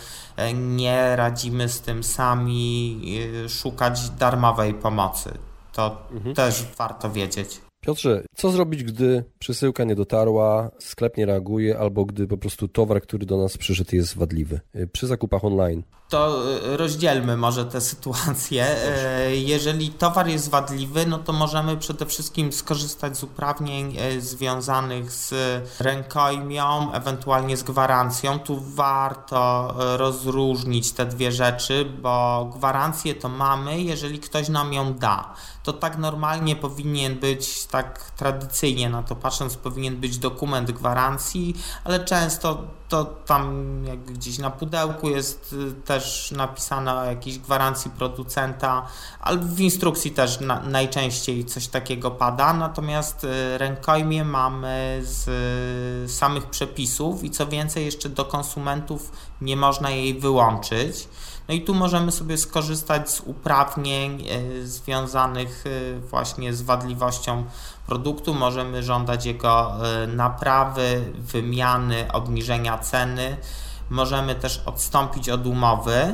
nie 0.53 1.15
radzimy 1.15 1.69
z 1.69 1.81
tym 1.81 2.03
sami, 2.03 3.01
szukać 3.49 4.09
darmowej 4.09 4.73
pomocy. 4.73 5.37
To 5.73 5.97
mhm. 6.11 6.35
też 6.35 6.65
warto 6.77 7.11
wiedzieć. 7.11 7.61
Piotrze, 7.81 8.23
co 8.35 8.51
zrobić, 8.51 8.83
gdy 8.83 9.23
przesyłka 9.39 9.83
nie 9.83 9.95
dotarła, 9.95 10.71
sklep 10.79 11.17
nie 11.17 11.25
reaguje, 11.25 11.77
albo 11.77 12.05
gdy 12.05 12.27
po 12.27 12.37
prostu 12.37 12.67
towar, 12.67 13.01
który 13.01 13.25
do 13.25 13.37
nas 13.37 13.57
przyszedł, 13.57 13.95
jest 13.95 14.17
wadliwy 14.17 14.59
przy 14.91 15.07
zakupach 15.07 15.45
online? 15.45 15.83
To 16.11 16.47
y, 16.73 16.77
rozdzielmy 16.77 17.37
może 17.37 17.65
te 17.65 17.81
sytuacje. 17.81 18.67
Y, 19.27 19.35
jeżeli 19.35 19.89
towar 19.89 20.27
jest 20.27 20.49
wadliwy, 20.49 21.05
no 21.05 21.19
to 21.19 21.33
możemy 21.33 21.77
przede 21.77 22.05
wszystkim 22.05 22.51
skorzystać 22.51 23.17
z 23.17 23.23
uprawnień 23.23 23.97
związanych 24.19 25.11
z 25.11 25.33
rękojmią, 25.79 26.93
ewentualnie 26.93 27.57
z 27.57 27.63
gwarancją. 27.63 28.39
Tu 28.39 28.61
warto 28.61 29.73
rozróżnić 29.97 30.91
te 30.91 31.05
dwie 31.05 31.31
rzeczy, 31.31 31.85
bo 32.01 32.45
gwarancję 32.57 33.15
to 33.15 33.29
mamy, 33.29 33.81
jeżeli 33.81 34.19
ktoś 34.19 34.49
nam 34.49 34.73
ją 34.73 34.93
da 34.93 35.33
to 35.63 35.73
tak 35.73 35.97
normalnie 35.97 36.55
powinien 36.55 37.19
być, 37.19 37.65
tak 37.65 38.11
tradycyjnie 38.11 38.89
na 38.89 39.03
to 39.03 39.15
patrząc, 39.15 39.57
powinien 39.57 39.97
być 39.97 40.17
dokument 40.17 40.71
gwarancji, 40.71 41.55
ale 41.83 42.05
często 42.05 42.63
to 42.89 43.05
tam 43.05 43.65
jak 43.85 44.03
gdzieś 44.03 44.37
na 44.37 44.51
pudełku 44.51 45.09
jest 45.09 45.53
y, 45.53 45.81
też 46.01 46.31
napisane 46.31 46.95
o 46.95 47.05
jakiejś 47.05 47.39
gwarancji 47.39 47.91
producenta, 47.91 48.87
ale 49.21 49.37
w 49.37 49.59
instrukcji 49.59 50.11
też 50.11 50.39
na, 50.39 50.59
najczęściej 50.59 51.45
coś 51.45 51.67
takiego 51.67 52.11
pada, 52.11 52.53
natomiast 52.53 53.23
y, 53.23 53.57
rękojmie 53.57 54.25
mamy 54.25 55.01
z 55.03 55.27
y, 56.07 56.13
samych 56.13 56.45
przepisów 56.45 57.23
i 57.23 57.29
co 57.29 57.47
więcej 57.47 57.85
jeszcze 57.85 58.09
do 58.09 58.25
konsumentów 58.25 59.11
nie 59.41 59.57
można 59.57 59.89
jej 59.89 60.19
wyłączyć. 60.19 61.07
No 61.47 61.53
i 61.53 61.61
tu 61.61 61.73
możemy 61.73 62.11
sobie 62.11 62.37
skorzystać 62.37 63.09
z 63.09 63.19
uprawnień 63.19 64.27
e, 64.29 64.65
związanych 64.65 65.63
właśnie 66.09 66.53
z 66.53 66.61
wadliwością 66.61 67.45
produktu. 67.87 68.33
Możemy 68.33 68.83
żądać 68.83 69.25
jego 69.25 69.73
naprawy, 70.07 71.11
wymiany, 71.17 72.11
obniżenia 72.11 72.77
ceny. 72.77 73.37
Możemy 73.91 74.35
też 74.35 74.63
odstąpić 74.65 75.29
od 75.29 75.47
umowy. 75.47 76.13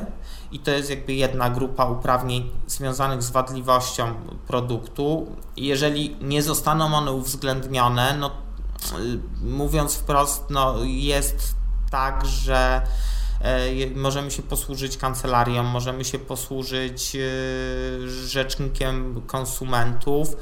I 0.51 0.59
to 0.59 0.71
jest 0.71 0.89
jakby 0.89 1.13
jedna 1.13 1.49
grupa 1.49 1.85
uprawnień 1.85 2.51
związanych 2.67 3.23
z 3.23 3.31
wadliwością 3.31 4.13
produktu. 4.47 5.35
Jeżeli 5.57 6.17
nie 6.21 6.43
zostaną 6.43 6.95
one 6.95 7.11
uwzględnione, 7.11 8.17
no 8.19 8.31
mówiąc 9.43 9.95
wprost, 9.95 10.43
no 10.49 10.75
jest 10.83 11.55
tak, 11.91 12.25
że 12.25 12.81
E, 13.41 13.89
możemy 13.95 14.31
się 14.31 14.43
posłużyć 14.43 14.97
kancelarią, 14.97 15.63
możemy 15.63 16.05
się 16.05 16.19
posłużyć 16.19 17.15
e, 17.15 17.19
rzecznikiem 18.07 19.21
konsumentów, 19.27 20.35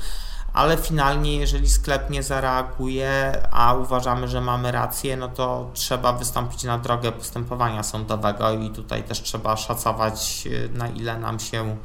ale 0.55 0.77
finalnie, 0.77 1.37
jeżeli 1.37 1.69
sklep 1.69 2.09
nie 2.09 2.23
zareaguje, 2.23 3.41
a 3.51 3.73
uważamy, 3.73 4.27
że 4.27 4.41
mamy 4.41 4.71
rację, 4.71 5.17
no 5.17 5.27
to 5.27 5.69
trzeba 5.73 6.13
wystąpić 6.13 6.63
na 6.63 6.77
drogę 6.77 7.11
postępowania 7.11 7.83
sądowego 7.83 8.51
i 8.51 8.69
tutaj 8.69 9.03
też 9.03 9.21
trzeba 9.21 9.57
szacować, 9.57 10.47
e, 10.47 10.77
na 10.77 10.87
ile 10.87 11.19
nam 11.19 11.39
się 11.39 11.77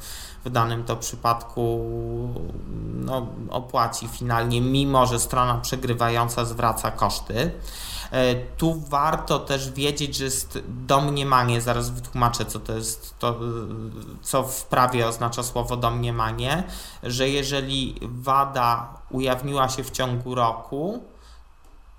w 0.45 0.51
danym 0.51 0.85
to 0.85 0.97
przypadku 0.97 1.85
no, 2.95 3.27
opłaci 3.51 4.09
finalnie, 4.09 4.61
mimo 4.61 5.07
że 5.07 5.19
strona 5.21 5.55
przegrywająca 5.55 6.45
zwraca 6.45 6.91
koszty. 6.91 7.51
E, 8.11 8.35
tu 8.35 8.81
warto 8.89 9.39
też 9.39 9.71
wiedzieć, 9.71 10.17
że 10.17 10.25
jest 10.25 10.59
domniemanie, 10.69 11.61
zaraz 11.61 11.91
wytłumaczę, 11.91 12.45
co 12.45 12.61
to 12.61 12.73
jest, 12.73 13.19
to, 13.19 13.41
co 14.23 14.43
w 14.43 14.65
prawie 14.65 15.07
oznacza 15.09 15.43
słowo 15.43 15.77
domniemanie, 15.77 16.65
że 17.03 17.29
jeżeli 17.29 17.95
wada 18.03 18.89
ujawniła 19.11 19.69
się 19.69 19.85
w 19.85 19.91
ciągu 19.91 20.35
roku, 20.35 21.05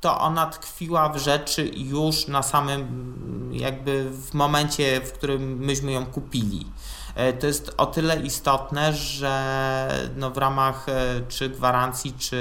to 0.02 0.20
ona 0.20 0.46
tkwiła 0.46 1.10
w 1.10 1.18
rzeczy 1.18 1.72
już 1.76 2.28
na 2.28 2.44
samym, 2.44 3.50
jakby 3.52 4.10
w 4.12 4.34
momencie, 4.34 5.02
w 5.02 5.12
którym 5.12 5.58
myśmy 5.58 5.92
ją 5.92 6.06
kupili. 6.06 6.66
E, 7.16 7.34
to 7.34 7.48
jest 7.48 7.74
o 7.78 7.86
tyle 7.86 8.22
istotne, 8.22 8.94
że 8.94 10.10
no 10.16 10.32
w 10.32 10.38
ramach 10.38 10.90
e, 10.90 11.22
czy 11.28 11.50
gwarancji, 11.50 12.14
czy 12.14 12.38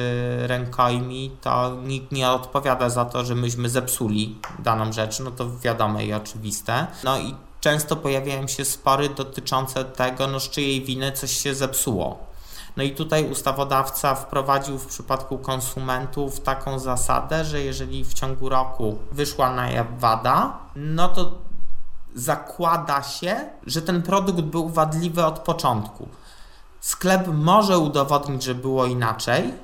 rękojmi 0.46 1.30
to 1.40 1.76
nikt 1.84 2.12
nie 2.12 2.30
odpowiada 2.30 2.88
za 2.88 3.04
to, 3.04 3.24
że 3.24 3.34
myśmy 3.34 3.68
zepsuli 3.68 4.38
daną 4.58 4.92
rzecz, 4.92 5.20
no 5.20 5.30
to 5.30 5.58
wiadome 5.58 6.06
i 6.06 6.12
oczywiste. 6.12 6.86
No 7.04 7.18
i 7.18 7.34
często 7.60 7.96
pojawiają 7.96 8.48
się 8.48 8.64
spory 8.64 9.08
dotyczące 9.08 9.84
tego, 9.84 10.26
no 10.26 10.40
z 10.40 10.50
czyjej 10.50 10.84
winy 10.84 11.12
coś 11.12 11.36
się 11.36 11.54
zepsuło. 11.54 12.30
No 12.76 12.82
i 12.82 12.90
tutaj 12.90 13.30
ustawodawca 13.30 14.14
wprowadził 14.14 14.78
w 14.78 14.86
przypadku 14.86 15.38
konsumentów 15.38 16.40
taką 16.40 16.78
zasadę, 16.78 17.44
że 17.44 17.60
jeżeli 17.60 18.04
w 18.04 18.14
ciągu 18.14 18.48
roku 18.48 18.98
wyszła 19.12 19.54
na 19.54 19.70
jaw 19.70 19.86
wada, 19.98 20.58
no 20.76 21.08
to 21.08 21.32
zakłada 22.14 23.02
się, 23.02 23.36
że 23.66 23.82
ten 23.82 24.02
produkt 24.02 24.40
był 24.40 24.68
wadliwy 24.68 25.24
od 25.24 25.38
początku. 25.38 26.08
Sklep 26.80 27.28
może 27.32 27.78
udowodnić, 27.78 28.42
że 28.42 28.54
było 28.54 28.86
inaczej, 28.86 29.54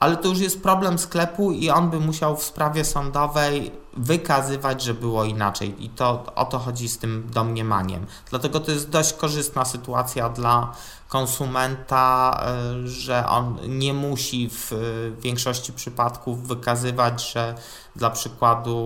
ale 0.00 0.16
to 0.16 0.28
już 0.28 0.38
jest 0.38 0.62
problem 0.62 0.98
sklepu 0.98 1.52
i 1.52 1.70
on 1.70 1.90
by 1.90 2.00
musiał 2.00 2.36
w 2.36 2.42
sprawie 2.42 2.84
sądowej 2.84 3.72
wykazywać, 3.96 4.82
że 4.82 4.94
było 4.94 5.24
inaczej. 5.24 5.84
I 5.84 5.88
to 5.88 6.24
o 6.34 6.44
to 6.44 6.58
chodzi 6.58 6.88
z 6.88 6.98
tym 6.98 7.28
domniemaniem. 7.30 8.06
Dlatego 8.30 8.60
to 8.60 8.70
jest 8.70 8.90
dość 8.90 9.12
korzystna 9.12 9.64
sytuacja 9.64 10.28
dla 10.28 10.72
konsumenta, 11.08 12.40
e, 12.42 12.88
że 12.88 13.28
on 13.28 13.58
nie 13.68 13.94
musi 13.94 14.50
w 14.50 14.72
większości 15.20 15.72
przypadków 15.72 16.48
wykazywać, 16.48 17.32
że 17.32 17.54
dla 17.96 18.10
przykładu 18.10 18.78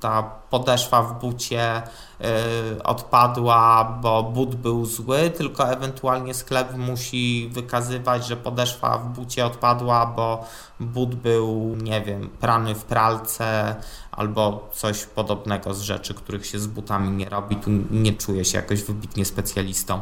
ta 0.00 0.22
podeszwa 0.50 1.02
w 1.02 1.20
bucie 1.20 1.82
y, 1.82 2.82
odpadła, 2.82 3.84
bo 4.02 4.22
but 4.22 4.54
był 4.54 4.86
zły, 4.86 5.30
tylko 5.30 5.68
ewentualnie 5.68 6.34
sklep 6.34 6.76
musi 6.76 7.50
wykazywać, 7.52 8.26
że 8.26 8.36
podeszwa 8.36 8.98
w 8.98 9.08
bucie 9.08 9.46
odpadła, 9.46 10.06
bo 10.06 10.44
but 10.80 11.14
był, 11.14 11.76
nie 11.82 12.00
wiem, 12.00 12.30
prany 12.40 12.74
w 12.74 12.84
pralce 12.84 13.76
albo 14.12 14.68
coś 14.72 15.04
podobnego 15.04 15.74
z 15.74 15.80
rzeczy, 15.80 16.14
których 16.14 16.46
się 16.46 16.58
z 16.58 16.66
butami 16.66 17.10
nie 17.10 17.28
robi. 17.28 17.56
Tu 17.56 17.70
nie 17.90 18.12
czuję 18.12 18.44
się 18.44 18.58
jakoś 18.58 18.82
wybitnie 18.82 19.24
specjalistą. 19.24 20.00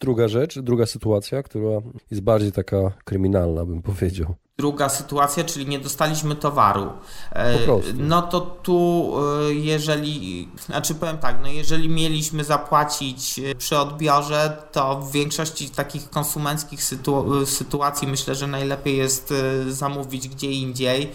Druga 0.00 0.28
rzecz, 0.28 0.58
druga 0.58 0.86
sytuacja, 0.86 1.42
która 1.42 1.80
jest 2.10 2.22
bardziej 2.22 2.52
taka 2.52 2.76
kryminalna, 3.04 3.64
bym 3.64 3.82
powiedział. 3.82 4.34
Druga 4.58 4.88
sytuacja, 4.88 5.44
czyli 5.44 5.66
nie 5.66 5.78
dostaliśmy 5.78 6.36
towaru. 6.36 6.92
E, 7.32 7.58
no 7.94 8.22
to 8.22 8.40
tu, 8.40 9.12
e, 9.48 9.54
jeżeli, 9.54 10.48
znaczy 10.66 10.94
powiem 10.94 11.18
tak, 11.18 11.36
no 11.42 11.48
jeżeli 11.48 11.88
mieliśmy 11.88 12.44
zapłacić 12.44 13.38
e, 13.38 13.54
przy 13.54 13.78
odbiorze, 13.78 14.62
to 14.72 15.00
w 15.00 15.12
większości 15.12 15.70
takich 15.70 16.10
konsumenckich 16.10 16.84
sytu 16.84 17.46
sytuacji 17.46 18.08
myślę, 18.08 18.34
że 18.34 18.46
najlepiej 18.46 18.96
jest 18.96 19.34
zamówić 19.68 20.28
gdzie 20.28 20.50
indziej, 20.50 21.12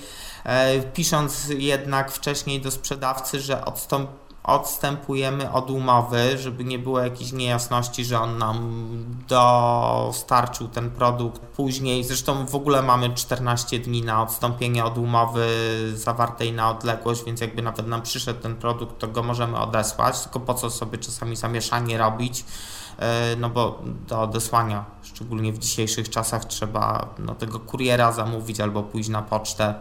pisząc 0.94 1.48
jednak 1.58 2.12
wcześniej 2.12 2.62
do 2.62 2.72
sprzedawcy, 2.72 3.40
że 3.40 3.66
odstąp 3.66 4.10
odstępujemy 4.44 5.52
od 5.52 5.70
umowy, 5.70 6.38
żeby 6.38 6.64
nie 6.64 6.80
było 6.80 7.00
jakichś 7.00 7.32
niejasności, 7.32 8.06
że 8.06 8.20
on 8.20 8.38
nam 8.38 8.88
dostarczył 9.28 10.68
ten 10.68 10.92
produkt 10.92 11.42
później. 11.42 12.04
Zresztą 12.04 12.46
w 12.46 12.56
ogóle 12.56 12.82
mamy 12.82 13.14
14 13.14 13.80
dni 13.80 14.02
na 14.02 14.24
odstąpienie 14.24 14.86
od 14.86 14.98
umowy 14.98 15.48
zawartej 15.96 16.54
na 16.54 16.70
odległość, 16.70 17.24
więc 17.24 17.42
jakby 17.42 17.62
nawet 17.62 17.88
nam 17.88 18.02
przyszedł 18.02 18.42
ten 18.42 18.56
produkt, 18.56 19.00
to 19.00 19.08
go 19.08 19.24
możemy 19.24 19.60
odesłać, 19.60 20.22
tylko 20.22 20.40
po 20.40 20.54
co 20.54 20.70
sobie 20.70 20.98
czasami 20.98 21.36
zamieszanie 21.36 21.98
robić? 21.98 22.46
E, 23.00 23.36
no 23.36 23.50
bo 23.50 23.82
do 24.08 24.22
odesłania, 24.22 24.86
szczególnie 25.02 25.54
w 25.54 25.58
dzisiejszych 25.58 26.10
czasach, 26.10 26.46
trzeba 26.46 27.10
no, 27.20 27.36
tego 27.36 27.60
kuriera 27.60 28.12
zamówić 28.12 28.60
albo 28.60 28.84
pójść 28.84 29.10
na 29.10 29.22
pocztę 29.22 29.76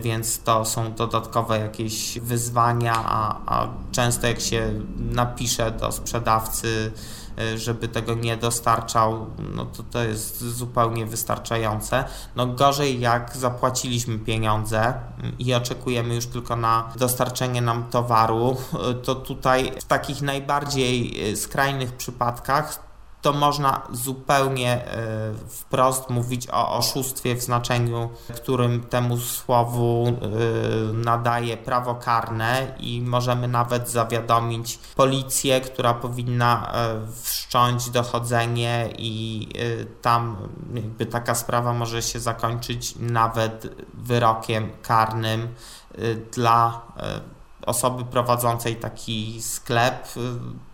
więc 0.00 0.42
to 0.42 0.64
są 0.64 0.94
dodatkowe 0.94 1.58
jakieś 1.58 2.18
wyzwania, 2.18 2.94
a, 2.94 3.40
a 3.46 3.68
często 3.92 4.26
jak 4.26 4.40
się 4.40 4.80
napisze 4.96 5.70
do 5.70 5.92
sprzedawcy, 5.92 6.92
e, 7.38 7.58
żeby 7.58 7.88
tego 7.88 8.14
nie 8.14 8.36
dostarczał, 8.36 9.26
no 9.54 9.66
to 9.66 9.82
to 9.82 10.02
jest 10.02 10.40
zupełnie 10.40 11.06
wystarczające. 11.06 12.04
No 12.36 12.46
gorzej 12.46 13.00
jak 13.00 13.36
zapłaciliśmy 13.36 14.18
pieniądze 14.18 14.94
i 15.38 15.54
oczekujemy 15.54 16.14
już 16.14 16.26
tylko 16.26 16.56
na 16.56 16.92
dostarczenie 16.96 17.62
nam 17.62 17.84
towaru, 17.90 18.56
e, 18.90 18.94
to 18.94 19.14
tutaj 19.14 19.72
w 19.80 19.84
takich 19.84 20.22
najbardziej 20.22 21.16
skrajnych 21.36 21.92
przypadkach 21.92 22.89
to 23.22 23.32
można 23.32 23.82
zupełnie 23.92 24.72
e, 24.72 25.32
wprost 25.48 26.10
mówić 26.10 26.48
o 26.50 26.76
oszustwie 26.76 27.34
w 27.34 27.42
znaczeniu, 27.42 28.10
którym 28.36 28.80
temu 28.80 29.18
słowu 29.18 30.06
e, 30.08 30.92
nadaje 30.92 31.56
prawo 31.56 31.94
karne 31.94 32.74
i 32.78 33.02
możemy 33.02 33.48
nawet 33.48 33.90
zawiadomić 33.90 34.78
policję, 34.96 35.60
która 35.60 35.94
powinna 35.94 36.72
e, 36.74 37.00
wszcząć 37.22 37.90
dochodzenie 37.90 38.88
i 38.98 39.48
tam 40.02 40.36
jakby 40.74 41.06
taka 41.06 41.34
sprawa 41.34 41.72
może 41.72 42.02
się 42.02 42.20
zakończyć 42.20 42.94
nawet 42.98 43.74
wyrokiem 43.94 44.70
karnym 44.82 45.48
dla 46.32 46.82
osoby 47.66 48.04
prowadzącej 48.04 48.76
taki 48.76 49.42
sklep, 49.42 50.16
y, 50.16 50.20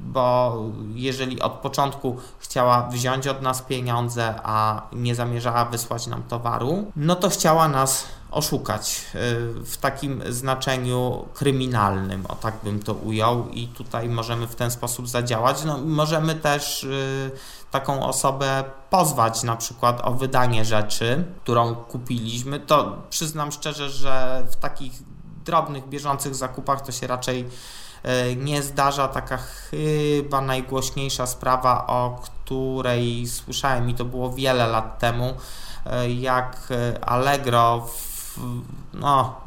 bo 0.01 0.57
jeżeli 0.95 1.41
od 1.41 1.53
początku 1.53 2.17
chciała 2.39 2.89
wziąć 2.89 3.27
od 3.27 3.43
nas 3.43 3.63
pieniądze, 3.63 4.35
a 4.43 4.83
nie 4.93 5.15
zamierzała 5.15 5.65
wysłać 5.65 6.07
nam 6.07 6.23
towaru, 6.23 6.93
no 6.97 7.17
to 7.17 7.29
chciała 7.29 7.69
nas 7.69 8.05
oszukać 8.31 9.05
y, 9.15 9.65
w 9.65 9.77
takim 9.77 10.23
znaczeniu 10.29 11.29
kryminalnym, 11.35 12.27
o 12.27 12.35
tak 12.35 12.55
bym 12.65 12.83
to 12.83 12.95
ujął, 12.95 13.49
i 13.49 13.69
tutaj 13.69 14.09
możemy 14.09 14.47
w 14.47 14.55
ten 14.55 14.71
sposób 14.71 15.09
zadziałać. 15.09 15.65
No, 15.65 15.79
możemy 15.79 16.35
też 16.35 16.85
y, 16.85 17.31
taką 17.71 18.07
osobę 18.07 18.65
pozwać 18.91 19.43
na 19.43 19.57
przykład 19.57 20.01
o 20.05 20.13
wydanie 20.13 20.65
rzeczy, 20.65 21.25
którą 21.43 21.75
kupiliśmy. 21.75 22.61
To 22.61 22.97
przyznam 23.11 23.53
szczerze, 23.53 23.91
że 23.91 24.47
w 24.51 24.57
takich 24.57 24.93
drobnych, 25.47 25.89
bieżących 25.89 26.35
zakupach 26.35 26.81
to 26.81 26.93
się 26.93 27.07
raczej 27.07 27.45
e, 28.03 28.37
nie 28.37 28.63
zdarza. 28.63 29.09
Taka 29.09 29.37
chyba 29.37 30.41
najgłośniejsza 30.41 31.27
sprawa, 31.27 31.87
o 31.87 32.21
której 32.25 33.27
słyszałem 33.27 33.91
i 33.91 33.95
to 33.95 34.05
było 34.05 34.33
wiele 34.33 34.67
lat 34.67 34.99
temu, 34.99 35.35
e, 35.87 36.11
jak 36.11 36.69
e, 36.71 37.05
Allegro 37.05 37.89
no, 38.95 39.41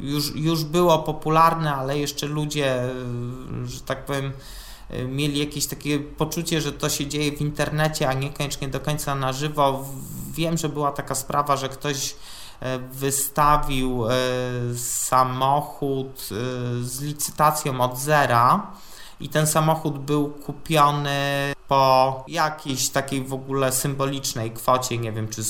już, 0.00 0.36
już 0.36 0.64
było 0.64 0.98
popularne, 0.98 1.74
ale 1.74 1.98
jeszcze 1.98 2.26
ludzie, 2.26 2.82
że 3.64 3.80
tak 3.80 4.04
powiem, 4.04 4.32
mieli 5.08 5.38
jakieś 5.38 5.66
takie 5.66 5.98
poczucie, 5.98 6.60
że 6.60 6.72
to 6.72 6.88
się 6.88 7.06
dzieje 7.06 7.32
w 7.32 7.40
internecie, 7.40 8.08
a 8.08 8.12
niekoniecznie 8.12 8.68
do 8.68 8.80
końca 8.80 9.14
na 9.14 9.32
żywo. 9.32 9.84
Wiem, 10.32 10.58
że 10.58 10.68
była 10.68 10.92
taka 10.92 11.14
sprawa, 11.14 11.56
że 11.56 11.68
ktoś 11.68 12.14
wystawił 12.92 14.06
e, 14.06 14.10
samochód 14.76 16.28
e, 16.30 16.34
z 16.84 17.00
licytacją 17.00 17.80
od 17.80 17.98
zera 17.98 18.72
i 19.20 19.28
ten 19.28 19.46
samochód 19.46 19.98
był 19.98 20.30
kupiony 20.30 21.54
po 21.68 22.24
jakiejś 22.28 22.88
takiej 22.88 23.24
w 23.24 23.34
ogóle 23.34 23.72
symbolicznej 23.72 24.50
kwocie, 24.50 24.98
nie 24.98 25.12
wiem 25.12 25.28
czy 25.28 25.44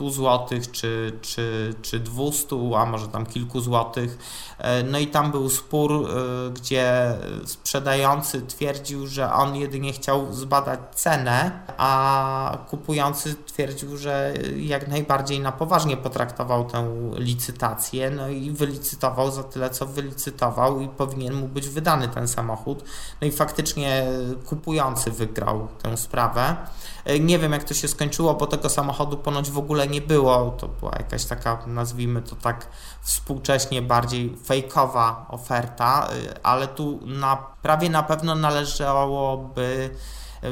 100 0.00 0.10
zł, 0.10 0.58
czy, 0.72 1.18
czy, 1.22 1.74
czy 1.82 2.00
200, 2.00 2.56
a 2.76 2.86
może 2.86 3.08
tam 3.08 3.26
kilku 3.26 3.60
złotych. 3.60 4.18
E, 4.58 4.82
no 4.82 4.98
i 4.98 5.06
tam 5.06 5.30
był 5.30 5.50
spór, 5.50 5.92
e, 5.92 6.50
gdzie 6.50 7.14
sprzedający 7.44 8.42
twierdził, 8.42 9.06
że 9.06 9.32
on 9.32 9.56
jedynie 9.56 9.92
chciał 9.92 10.32
zbadać 10.32 10.80
cenę, 10.94 11.50
a 11.78 12.58
kupujący 12.70 13.34
twierdził, 13.46 13.96
że 13.96 14.34
jak 14.56 14.88
najbardziej 14.88 15.40
na 15.40 15.52
poważnie 15.52 15.96
potraktował 15.96 16.64
tę 16.64 16.94
licytację, 17.14 18.10
no 18.10 18.28
i 18.28 18.50
wylicytował 18.50 19.30
za 19.30 19.42
tyle, 19.42 19.70
co 19.70 19.86
wylicytował 19.86 20.80
i 20.80 20.88
powinien 20.88 21.34
mu 21.34 21.48
być 21.48 21.68
wydany 21.68 22.08
ten 22.08 22.28
samochód. 22.28 22.84
No 23.20 23.26
i 23.26 23.32
faktycznie 23.32 24.06
kupujący 24.46 25.10
wygrał 25.10 25.68
tę 25.82 25.96
sprawę. 25.96 26.56
E, 27.04 27.20
nie 27.20 27.38
wiem, 27.38 27.52
jak 27.52 27.64
to 27.64 27.74
się 27.74 27.88
skończyło, 27.88 28.34
bo 28.34 28.46
tego 28.46 28.68
samochodu 28.68 29.16
ponoć 29.16 29.50
w 29.50 29.58
ogóle 29.58 29.88
nie 29.88 30.00
było. 30.00 30.50
To 30.50 30.68
była 30.68 30.92
jakaś 30.98 31.24
taka, 31.24 31.58
nazwijmy 31.66 32.22
to 32.22 32.36
tak 32.36 32.66
współcześnie 33.02 33.82
bardziej 33.82 34.36
fejkowa 34.44 35.26
oferta, 35.28 36.08
e, 36.08 36.46
ale 36.46 36.68
tu 36.68 37.00
na, 37.06 37.36
prawie 37.36 37.90
na 37.90 38.02
pewno 38.02 38.34
należałoby 38.34 39.90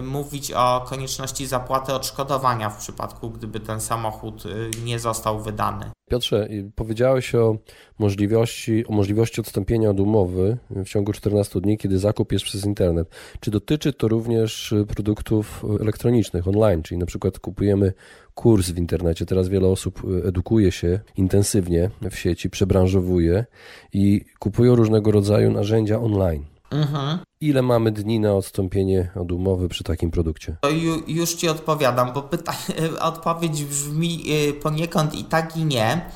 mówić 0.03 0.53
o 0.53 0.85
konieczności 0.89 1.47
zapłaty 1.47 1.93
odszkodowania 1.93 2.71
w 2.71 2.79
przypadku, 2.79 3.31
gdyby 3.31 3.61
ten 3.61 3.81
samochód 3.81 4.45
nie 4.85 4.99
został 4.99 5.41
wydany. 5.41 5.91
Piotrze, 6.11 6.49
powiedziałeś 6.75 7.35
o 7.35 7.57
możliwości, 7.99 8.87
o 8.87 8.93
możliwości 8.93 9.41
odstąpienia 9.41 9.91
od 9.91 10.01
umowy 10.01 10.59
w 10.71 10.89
ciągu 10.89 11.13
14 11.13 11.61
dni, 11.61 11.79
kiedy 11.79 11.99
zakup 11.99 12.33
jest 12.33 12.45
przez 12.45 12.65
internet. 12.65 13.09
Czy 13.41 13.51
dotyczy 13.51 13.93
to 13.93 14.09
również 14.09 14.75
produktów 14.89 15.65
elektronicznych, 15.81 16.49
online, 16.49 16.83
czyli 16.83 16.99
na 16.99 17.07
przykład 17.07 17.39
kupujemy 17.39 17.93
kurs 18.35 18.71
w 18.71 18.79
internecie. 18.79 19.27
Teraz 19.27 19.49
wiele 19.49 19.69
osób 19.69 20.03
edukuje 20.25 20.73
się 20.73 21.01
intensywnie 21.17 21.91
w 22.11 22.19
sieci, 22.19 22.51
przebranżowuje 22.51 23.45
i 23.93 24.25
kupują 24.39 24.77
różnego 24.77 25.11
rodzaju 25.11 25.51
narzędzia 25.51 26.01
online. 26.01 26.45
Mhm. 26.71 27.19
Ile 27.41 27.63
mamy 27.63 27.93
dni 27.93 28.21
na 28.21 28.35
odstąpienie 28.35 29.11
od 29.15 29.33
umowy 29.33 29.69
przy 29.69 29.85
takim 29.85 30.11
produkcie? 30.11 30.57
To 30.61 30.71
ju, 30.71 31.03
już 31.07 31.35
Ci 31.35 31.49
odpowiadam, 31.49 32.13
bo 32.13 32.23
pytanie, 32.23 32.59
odpowiedź 33.01 33.65
brzmi 33.65 34.25
y, 34.49 34.53
poniekąd 34.53 35.15
i 35.15 35.25
tak 35.25 35.57
i 35.57 35.65
nie, 35.65 36.11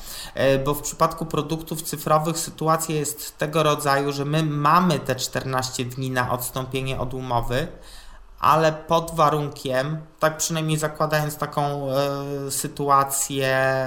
y, 0.55 0.59
bo 0.59 0.73
w 0.73 0.81
przypadku 0.81 1.25
produktów 1.25 1.81
cyfrowych 1.81 2.37
sytuacja 2.37 2.95
jest 2.95 3.37
tego 3.37 3.63
rodzaju, 3.63 4.11
że 4.11 4.25
my 4.25 4.43
mamy 4.43 4.99
te 4.99 5.15
14 5.15 5.85
dni 5.85 6.11
na 6.11 6.31
odstąpienie 6.31 6.99
od 6.99 7.13
umowy, 7.13 7.67
ale 8.43 8.73
pod 8.73 9.15
warunkiem, 9.15 9.97
tak 10.19 10.37
przynajmniej 10.37 10.77
zakładając 10.77 11.37
taką 11.37 11.61
e, 11.61 12.51
sytuację 12.51 13.85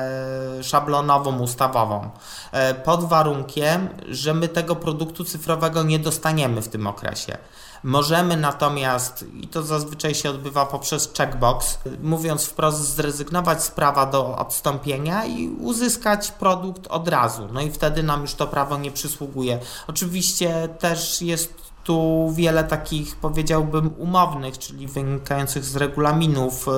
szablonową, 0.62 1.38
ustawową, 1.38 2.10
e, 2.52 2.74
pod 2.74 3.04
warunkiem, 3.04 3.88
że 4.08 4.34
my 4.34 4.48
tego 4.48 4.76
produktu 4.76 5.24
cyfrowego 5.24 5.82
nie 5.82 5.98
dostaniemy 5.98 6.62
w 6.62 6.68
tym 6.68 6.86
okresie. 6.86 7.38
Możemy 7.82 8.36
natomiast, 8.36 9.24
i 9.40 9.48
to 9.48 9.62
zazwyczaj 9.62 10.14
się 10.14 10.30
odbywa 10.30 10.66
poprzez 10.66 11.12
checkbox, 11.16 11.78
mówiąc 12.02 12.44
wprost, 12.44 12.78
zrezygnować 12.78 13.62
z 13.62 13.70
prawa 13.70 14.06
do 14.06 14.36
odstąpienia 14.36 15.24
i 15.24 15.48
uzyskać 15.48 16.30
produkt 16.30 16.86
od 16.86 17.08
razu. 17.08 17.48
No 17.52 17.60
i 17.60 17.70
wtedy 17.70 18.02
nam 18.02 18.22
już 18.22 18.34
to 18.34 18.46
prawo 18.46 18.78
nie 18.78 18.90
przysługuje. 18.90 19.58
Oczywiście 19.86 20.68
też 20.78 21.22
jest 21.22 21.65
tu 21.86 22.32
wiele 22.34 22.64
takich, 22.64 23.16
powiedziałbym, 23.16 23.90
umownych, 23.98 24.58
czyli 24.58 24.86
wynikających 24.86 25.64
z 25.64 25.76
regulaminów 25.76 26.68
e, 26.68 26.72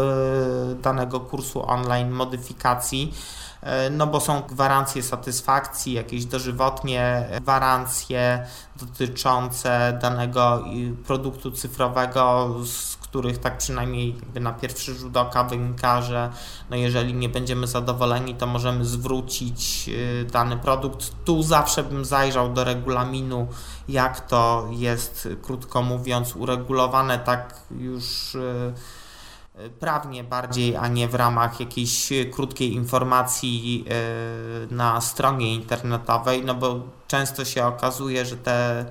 danego 0.75 1.21
kursu 1.21 1.71
online 1.71 2.11
modyfikacji. 2.11 3.15
E, 3.63 3.91
no 3.91 4.07
bo 4.07 4.21
są 4.21 4.43
gwarancje 4.43 5.03
satysfakcji, 5.03 5.93
jakieś 5.93 6.25
dożywotnie 6.25 7.29
gwarancje 7.41 8.47
dotyczące 8.77 9.99
danego 10.03 10.65
produktu 11.07 11.51
cyfrowego, 11.51 12.55
z 12.65 12.97
których 13.09 13.39
tak 13.39 13.59
przynajmniej 13.59 14.15
na 14.41 14.53
pierwszy 14.53 14.95
rzut 14.95 15.17
oka 15.17 15.45
wynika, 15.45 16.03
że 16.03 16.31
no 16.71 16.77
jeżeli 16.77 17.15
nie 17.15 17.29
będziemy 17.29 17.67
zadowoleni, 17.67 18.35
to 18.35 18.47
możemy 18.47 18.85
zwrócić 18.85 19.89
e, 19.89 20.25
dany 20.25 20.57
produkt. 20.57 21.13
Tu 21.25 21.43
zawsze 21.43 21.83
bym 21.83 22.05
zajrzał 22.05 22.53
do 22.53 22.65
regulaminu, 22.65 23.49
jak 23.89 24.21
to 24.21 24.69
jest, 24.71 25.29
krótko 25.43 25.83
mówiąc, 25.83 26.37
uregulowane, 26.37 27.19
tak 27.19 27.55
już 27.71 28.35
e, 28.35 28.73
prawnie 29.81 30.25
bardziej, 30.25 30.77
a 30.77 30.89
nie 30.89 31.09
w 31.09 31.15
ramach 31.15 31.61
jakiejś 31.61 32.13
krótkiej 32.33 32.75
informacji 32.75 33.85
na 34.71 35.01
stronie 35.01 35.55
internetowej, 35.55 36.45
no 36.45 36.55
bo 36.55 36.81
często 37.09 37.45
się 37.45 37.67
okazuje, 37.67 38.27
że 38.27 38.37
te, 38.37 38.87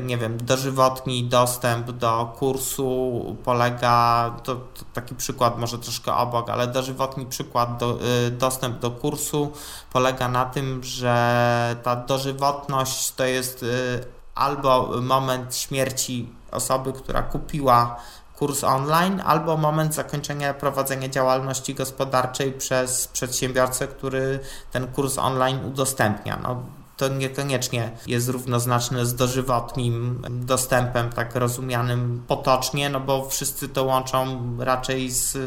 nie 0.00 0.18
wiem, 0.18 0.38
dożywotni 0.44 1.24
dostęp 1.24 1.90
do 1.90 2.34
kursu 2.38 3.36
polega, 3.44 4.30
to, 4.42 4.54
to 4.54 4.84
taki 4.94 5.14
przykład 5.14 5.58
może 5.58 5.78
troszkę 5.78 6.14
obok, 6.14 6.50
ale 6.50 6.66
dożywotni 6.66 7.26
przykład, 7.26 7.78
do, 7.78 7.98
e, 8.26 8.30
dostęp 8.30 8.78
do 8.78 8.90
kursu 8.90 9.52
polega 9.92 10.28
na 10.28 10.44
tym, 10.44 10.84
że 10.84 11.76
ta 11.82 11.96
dożywotność 11.96 13.12
to 13.12 13.24
jest 13.24 13.64
albo 14.34 15.00
moment 15.02 15.56
śmierci 15.56 16.32
osoby, 16.50 16.92
która 16.92 17.22
kupiła 17.22 17.96
kurs 18.38 18.64
online 18.64 19.22
albo 19.26 19.56
moment 19.56 19.94
zakończenia 19.94 20.54
prowadzenia 20.54 21.08
działalności 21.08 21.74
gospodarczej 21.74 22.52
przez 22.52 23.08
przedsiębiorcę, 23.08 23.88
który 23.88 24.40
ten 24.70 24.86
kurs 24.86 25.18
online 25.18 25.64
udostępnia. 25.64 26.38
No, 26.42 26.62
to 26.98 27.08
niekoniecznie 27.08 27.90
jest 28.06 28.28
równoznaczne 28.28 29.06
z 29.06 29.14
dożywotnim 29.14 30.22
dostępem, 30.30 31.10
tak 31.10 31.34
rozumianym 31.34 32.22
potocznie, 32.28 32.90
no 32.90 33.00
bo 33.00 33.28
wszyscy 33.28 33.68
to 33.68 33.84
łączą 33.84 34.38
raczej 34.58 35.10
z 35.10 35.38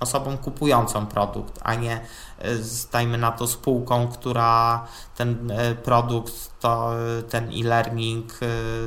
osobą 0.00 0.38
kupującą 0.38 1.06
produkt, 1.06 1.58
a 1.62 1.74
nie 1.74 1.92
e, 1.92 2.00
dajmy 2.92 3.18
na 3.18 3.32
to 3.32 3.46
spółką, 3.46 4.08
która 4.08 4.86
ten 5.16 5.50
e, 5.50 5.74
produkt, 5.74 6.60
to 6.60 6.92
e, 7.18 7.22
ten 7.22 7.44
e-learning 7.44 8.40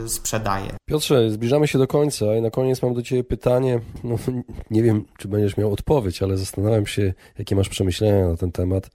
sprzedaje. 0.07 0.75
Piotrze, 0.86 1.32
zbliżamy 1.32 1.67
się 1.67 1.79
do 1.79 1.88
końca 1.88 2.36
i 2.36 2.41
na 2.41 2.49
koniec 2.49 2.82
mam 2.82 2.93
do 2.93 3.01
Ciebie 3.01 3.23
pytanie. 3.23 3.79
No, 4.03 4.15
nie 4.71 4.84
wiem, 4.84 5.05
czy 5.17 5.27
będziesz 5.27 5.57
miał 5.57 5.73
odpowiedź, 5.73 6.23
ale 6.23 6.38
zastanawiam 6.38 6.86
się, 6.86 7.13
jakie 7.38 7.55
masz 7.55 7.69
przemyślenia 7.69 8.27
na 8.27 8.38
ten 8.38 8.51
temat. 8.51 8.89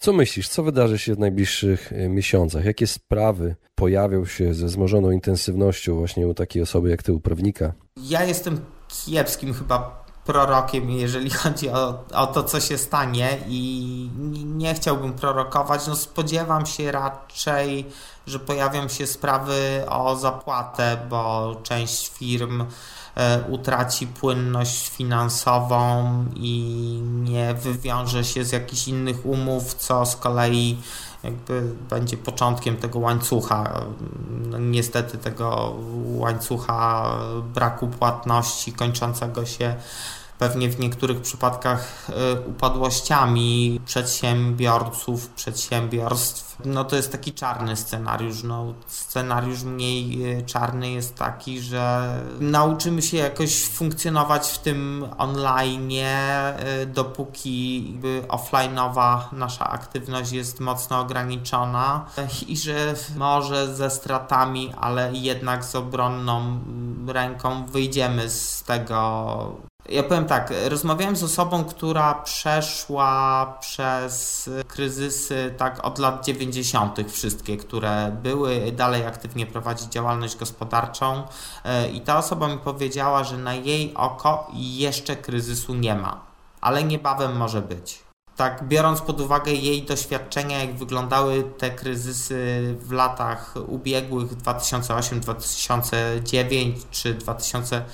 Co 0.00 0.12
myślisz, 0.12 0.48
co 0.48 0.62
wydarzy 0.62 0.98
się 0.98 1.14
w 1.14 1.18
najbliższych 1.18 1.92
miesiącach? 2.08 2.64
Jakie 2.64 2.86
sprawy 2.86 3.56
pojawią 3.74 4.26
się 4.26 4.54
ze 4.54 4.66
wzmożoną 4.66 5.10
intensywnością 5.10 5.96
właśnie 5.96 6.28
u 6.28 6.34
takiej 6.34 6.62
osoby 6.62 6.90
jak 6.90 7.02
Ty, 7.02 7.12
u 7.12 7.20
prawnika? 7.20 7.72
Ja 7.96 8.24
jestem 8.24 8.60
kiepskim 8.88 9.54
chyba 9.54 10.04
prorokiem, 10.24 10.90
jeżeli 10.90 11.30
chodzi 11.40 11.70
o, 11.70 12.04
o 12.14 12.26
to, 12.26 12.42
co 12.42 12.60
się 12.60 12.78
stanie 12.78 13.38
i 13.48 14.10
nie 14.44 14.74
chciałbym 14.74 15.12
prorokować. 15.12 15.86
No 15.86 15.96
spodziewam 15.96 16.66
się 16.66 16.92
raczej, 16.92 17.86
że 18.26 18.38
pojawią 18.38 18.88
się 18.88 19.06
sprawy 19.06 19.84
o 19.88 20.16
zapłatę, 20.16 21.06
bo 21.10 21.54
część 21.62 22.08
firm 22.08 22.60
e, 22.60 22.66
utraci 23.48 24.06
płynność 24.06 24.88
finansową 24.88 26.24
i 26.36 26.62
nie 27.04 27.54
wywiąże 27.54 28.24
się 28.24 28.44
z 28.44 28.52
jakichś 28.52 28.88
innych 28.88 29.26
umów, 29.26 29.74
co 29.74 30.06
z 30.06 30.16
kolei 30.16 30.78
jakby 31.22 31.62
będzie 31.90 32.16
początkiem 32.16 32.76
tego 32.76 32.98
łańcucha. 32.98 33.80
No, 34.30 34.58
niestety 34.58 35.18
tego 35.18 35.76
łańcucha 36.04 37.12
braku 37.54 37.88
płatności 37.88 38.72
kończącego 38.72 39.46
się 39.46 39.74
pewnie 40.38 40.68
w 40.68 40.78
niektórych 40.78 41.20
przypadkach 41.20 42.06
e, 42.10 42.40
upadłościami 42.40 43.80
przedsiębiorców, 43.84 45.28
przedsiębiorstw. 45.28 46.56
No 46.64 46.84
to 46.84 46.96
jest 46.96 47.12
taki 47.12 47.32
czarny 47.32 47.76
scenariusz. 47.76 48.42
No, 48.42 48.74
scenariusz 48.86 49.62
mniej 49.62 50.32
e, 50.32 50.42
czarny 50.42 50.90
jest 50.90 51.14
taki, 51.14 51.60
że 51.60 52.14
nauczymy 52.40 53.02
się 53.02 53.16
jakoś 53.16 53.64
funkcjonować 53.64 54.48
w 54.48 54.58
tym 54.58 55.06
online, 55.18 55.90
e, 55.92 56.86
dopóki 56.86 57.94
offline'owa 58.28 59.20
nasza 59.32 59.70
aktywność 59.70 60.32
jest 60.32 60.60
mocno 60.60 61.00
ograniczona 61.00 62.06
i 62.46 62.56
że 62.56 62.94
może 63.16 63.74
ze 63.74 63.90
stratami, 63.90 64.72
ale 64.80 65.10
jednak 65.12 65.64
z 65.64 65.74
obronną 65.74 66.60
ręką 67.06 67.66
wyjdziemy 67.66 68.30
z 68.30 68.62
tego 68.62 69.67
ja 69.88 70.02
powiem 70.02 70.24
tak, 70.24 70.52
rozmawiałem 70.68 71.16
z 71.16 71.22
osobą, 71.22 71.64
która 71.64 72.14
przeszła 72.14 73.46
przez 73.60 74.50
kryzysy 74.68 75.54
tak 75.58 75.84
od 75.84 75.98
lat 75.98 76.24
90. 76.24 77.10
wszystkie, 77.10 77.56
które 77.56 78.16
były, 78.22 78.72
dalej 78.72 79.06
aktywnie 79.06 79.46
prowadzi 79.46 79.88
działalność 79.88 80.36
gospodarczą 80.36 81.22
e, 81.64 81.88
i 81.88 82.00
ta 82.00 82.18
osoba 82.18 82.48
mi 82.48 82.58
powiedziała, 82.58 83.24
że 83.24 83.38
na 83.38 83.54
jej 83.54 83.94
oko 83.94 84.50
jeszcze 84.54 85.16
kryzysu 85.16 85.74
nie 85.74 85.94
ma, 85.94 86.20
ale 86.60 86.84
niebawem 86.84 87.36
może 87.36 87.62
być. 87.62 88.08
Tak, 88.36 88.68
biorąc 88.68 89.00
pod 89.00 89.20
uwagę 89.20 89.52
jej 89.52 89.82
doświadczenia, 89.82 90.58
jak 90.58 90.74
wyglądały 90.74 91.44
te 91.58 91.70
kryzysy 91.70 92.74
w 92.80 92.92
latach 92.92 93.54
ubiegłych 93.68 94.34
2008, 94.34 95.20
2009 95.20 96.78
czy 96.90 97.14
2000 97.14 97.84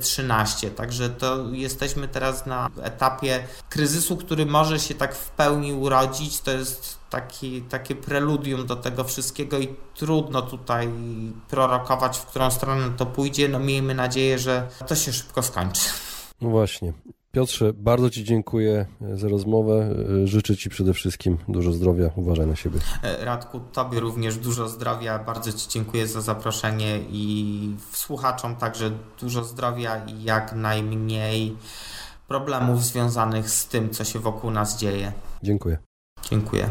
13. 0.00 0.70
Także 0.70 1.10
to 1.10 1.44
jesteśmy 1.52 2.08
teraz 2.08 2.46
na 2.46 2.70
etapie 2.82 3.44
kryzysu, 3.68 4.16
który 4.16 4.46
może 4.46 4.80
się 4.80 4.94
tak 4.94 5.14
w 5.14 5.30
pełni 5.30 5.72
urodzić. 5.72 6.40
To 6.40 6.50
jest 6.50 6.98
taki, 7.10 7.62
takie 7.62 7.94
preludium 7.94 8.66
do 8.66 8.76
tego 8.76 9.04
wszystkiego 9.04 9.58
i 9.58 9.74
trudno 9.94 10.42
tutaj 10.42 10.88
prorokować, 11.48 12.18
w 12.18 12.26
którą 12.26 12.50
stronę 12.50 12.90
to 12.96 13.06
pójdzie. 13.06 13.48
No 13.48 13.58
miejmy 13.58 13.94
nadzieję, 13.94 14.38
że 14.38 14.68
to 14.86 14.94
się 14.94 15.12
szybko 15.12 15.42
skończy. 15.42 15.88
No 16.40 16.48
właśnie. 16.48 16.92
Piotrze, 17.38 17.72
bardzo 17.72 18.10
Ci 18.10 18.24
dziękuję 18.24 18.86
za 19.14 19.28
rozmowę. 19.28 19.94
Życzę 20.24 20.56
Ci 20.56 20.70
przede 20.70 20.94
wszystkim 20.94 21.38
dużo 21.48 21.72
zdrowia. 21.72 22.10
Uważaj 22.16 22.46
na 22.46 22.56
siebie. 22.56 22.80
E, 23.02 23.24
Radku, 23.24 23.60
Tobie 23.72 24.00
również 24.00 24.36
dużo 24.36 24.68
zdrowia. 24.68 25.18
Bardzo 25.18 25.52
Ci 25.52 25.68
dziękuję 25.68 26.06
za 26.06 26.20
zaproszenie 26.20 26.98
i 27.10 27.76
słuchaczom 27.92 28.56
także 28.56 28.90
dużo 29.20 29.44
zdrowia 29.44 30.04
i 30.04 30.24
jak 30.24 30.52
najmniej 30.52 31.56
problemów 32.28 32.84
związanych 32.84 33.50
z 33.50 33.66
tym, 33.66 33.90
co 33.90 34.04
się 34.04 34.18
wokół 34.18 34.50
nas 34.50 34.78
dzieje. 34.78 35.12
Dziękuję. 35.42 35.78
Dziękuję. 36.30 36.70